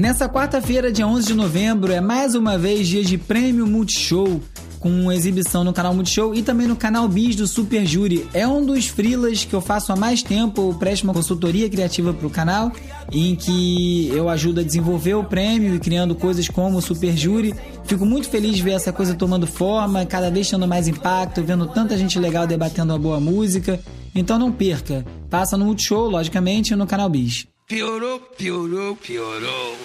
Nessa 0.00 0.26
quarta-feira, 0.30 0.90
dia 0.90 1.06
11 1.06 1.26
de 1.26 1.34
novembro, 1.34 1.92
é 1.92 2.00
mais 2.00 2.34
uma 2.34 2.56
vez 2.56 2.88
dia 2.88 3.04
de 3.04 3.18
prêmio 3.18 3.66
Multishow 3.66 4.40
com 4.78 5.12
exibição 5.12 5.62
no 5.62 5.74
canal 5.74 5.92
Multishow 5.92 6.34
e 6.34 6.42
também 6.42 6.66
no 6.66 6.74
canal 6.74 7.06
Bis 7.06 7.36
do 7.36 7.46
Super 7.46 7.84
Júri. 7.84 8.26
É 8.32 8.48
um 8.48 8.64
dos 8.64 8.86
freelas 8.86 9.44
que 9.44 9.52
eu 9.52 9.60
faço 9.60 9.92
há 9.92 9.96
mais 9.96 10.22
tempo, 10.22 10.70
eu 10.70 10.74
presto 10.74 11.04
uma 11.04 11.12
consultoria 11.12 11.68
criativa 11.68 12.14
para 12.14 12.26
o 12.26 12.30
canal, 12.30 12.72
em 13.12 13.36
que 13.36 14.08
eu 14.08 14.30
ajudo 14.30 14.60
a 14.60 14.64
desenvolver 14.64 15.12
o 15.12 15.24
prêmio 15.24 15.74
e 15.74 15.78
criando 15.78 16.14
coisas 16.14 16.48
como 16.48 16.78
o 16.78 16.82
Super 16.82 17.14
Júri. 17.14 17.54
Fico 17.84 18.06
muito 18.06 18.30
feliz 18.30 18.56
de 18.56 18.62
ver 18.62 18.72
essa 18.72 18.94
coisa 18.94 19.14
tomando 19.14 19.46
forma, 19.46 20.06
cada 20.06 20.30
vez 20.30 20.48
tendo 20.48 20.66
mais 20.66 20.88
impacto, 20.88 21.44
vendo 21.44 21.66
tanta 21.66 21.94
gente 21.98 22.18
legal 22.18 22.46
debatendo 22.46 22.94
uma 22.94 22.98
boa 22.98 23.20
música. 23.20 23.78
Então 24.14 24.38
não 24.38 24.50
perca, 24.50 25.04
passa 25.28 25.58
no 25.58 25.66
Multishow, 25.66 26.08
logicamente, 26.08 26.72
e 26.72 26.76
no 26.76 26.86
canal 26.86 27.10
Bis. 27.10 27.49
Piorou, 27.70 28.18
piorou, 28.36 28.96
piorou. 28.96 29.78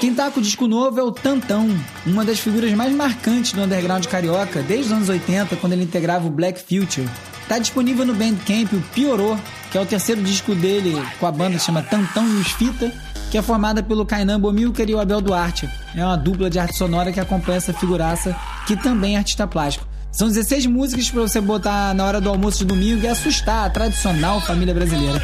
Quem 0.00 0.12
tá 0.12 0.28
com 0.28 0.40
o 0.40 0.42
disco 0.42 0.66
novo 0.66 0.98
é 0.98 1.02
o 1.04 1.12
Tantão, 1.12 1.68
uma 2.04 2.24
das 2.24 2.40
figuras 2.40 2.72
mais 2.72 2.92
marcantes 2.92 3.52
do 3.52 3.62
underground 3.62 4.04
carioca 4.06 4.60
desde 4.60 4.86
os 4.86 4.92
anos 4.92 5.08
80, 5.08 5.54
quando 5.54 5.74
ele 5.74 5.84
integrava 5.84 6.26
o 6.26 6.30
Black 6.30 6.58
Future. 6.58 7.08
Tá 7.46 7.60
disponível 7.60 8.04
no 8.04 8.12
Bandcamp 8.12 8.72
o 8.72 8.82
Piorou, 8.92 9.38
que 9.70 9.78
é 9.78 9.80
o 9.80 9.86
terceiro 9.86 10.20
disco 10.20 10.52
dele 10.52 10.94
com 11.20 11.26
a 11.28 11.30
banda 11.30 11.58
que 11.58 11.64
chama 11.64 11.80
Tantão 11.80 12.26
e 12.26 12.40
os 12.40 12.50
Fita, 12.50 12.92
que 13.30 13.38
é 13.38 13.42
formada 13.42 13.84
pelo 13.84 14.04
Kainan 14.04 14.40
Bomilcar 14.40 14.90
e 14.90 14.94
o 14.96 15.00
Abel 15.00 15.20
Duarte. 15.20 15.70
É 15.94 16.04
uma 16.04 16.16
dupla 16.16 16.50
de 16.50 16.58
arte 16.58 16.76
sonora 16.76 17.12
que 17.12 17.20
acompanha 17.20 17.58
essa 17.58 17.72
figuraça, 17.72 18.36
que 18.66 18.74
também 18.74 19.14
é 19.14 19.18
artista 19.18 19.46
plástico. 19.46 19.91
São 20.12 20.28
16 20.28 20.66
músicas 20.66 21.10
para 21.10 21.22
você 21.22 21.40
botar 21.40 21.94
na 21.94 22.04
hora 22.04 22.20
do 22.20 22.28
almoço 22.28 22.58
de 22.58 22.66
domingo 22.66 23.02
e 23.02 23.08
assustar 23.08 23.66
a 23.66 23.70
tradicional 23.70 24.42
família 24.42 24.74
brasileira. 24.74 25.20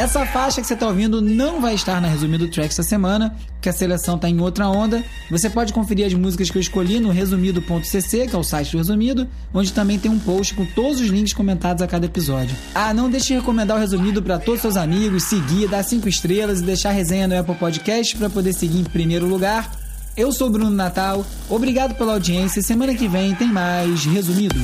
Essa 0.00 0.24
faixa 0.24 0.62
que 0.62 0.66
você 0.66 0.72
está 0.72 0.86
ouvindo 0.86 1.20
não 1.20 1.60
vai 1.60 1.74
estar 1.74 2.00
na 2.00 2.08
resumido 2.08 2.48
track 2.48 2.70
essa 2.70 2.82
semana, 2.82 3.36
porque 3.52 3.68
a 3.68 3.72
seleção 3.72 4.16
está 4.16 4.30
em 4.30 4.40
outra 4.40 4.66
onda. 4.66 5.04
Você 5.30 5.50
pode 5.50 5.74
conferir 5.74 6.06
as 6.06 6.14
músicas 6.14 6.48
que 6.48 6.56
eu 6.56 6.62
escolhi 6.62 6.98
no 6.98 7.10
resumido.cc, 7.10 8.26
que 8.26 8.34
é 8.34 8.38
o 8.38 8.42
site 8.42 8.72
do 8.72 8.78
Resumido, 8.78 9.28
onde 9.52 9.74
também 9.74 9.98
tem 9.98 10.10
um 10.10 10.18
post 10.18 10.54
com 10.54 10.64
todos 10.64 11.02
os 11.02 11.08
links 11.08 11.34
comentados 11.34 11.82
a 11.82 11.86
cada 11.86 12.06
episódio. 12.06 12.56
Ah, 12.74 12.94
não 12.94 13.10
deixe 13.10 13.26
de 13.26 13.34
recomendar 13.34 13.76
o 13.76 13.80
Resumido 13.80 14.22
para 14.22 14.38
todos 14.38 14.62
seus 14.62 14.78
amigos, 14.78 15.24
seguir, 15.24 15.68
dar 15.68 15.82
cinco 15.82 16.08
estrelas 16.08 16.60
e 16.60 16.62
deixar 16.62 16.92
resenha 16.92 17.28
no 17.28 17.38
Apple 17.38 17.56
Podcast 17.56 18.16
para 18.16 18.30
poder 18.30 18.54
seguir 18.54 18.80
em 18.80 18.84
primeiro 18.84 19.26
lugar. 19.26 19.70
Eu 20.16 20.32
sou 20.32 20.48
Bruno 20.48 20.70
Natal, 20.70 21.26
obrigado 21.46 21.94
pela 21.94 22.14
audiência. 22.14 22.62
Semana 22.62 22.94
que 22.94 23.06
vem 23.06 23.34
tem 23.34 23.48
mais 23.48 24.06
Resumido. 24.06 24.58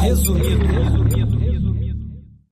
Resumido. 0.00 0.66
Resumido. 0.66 1.41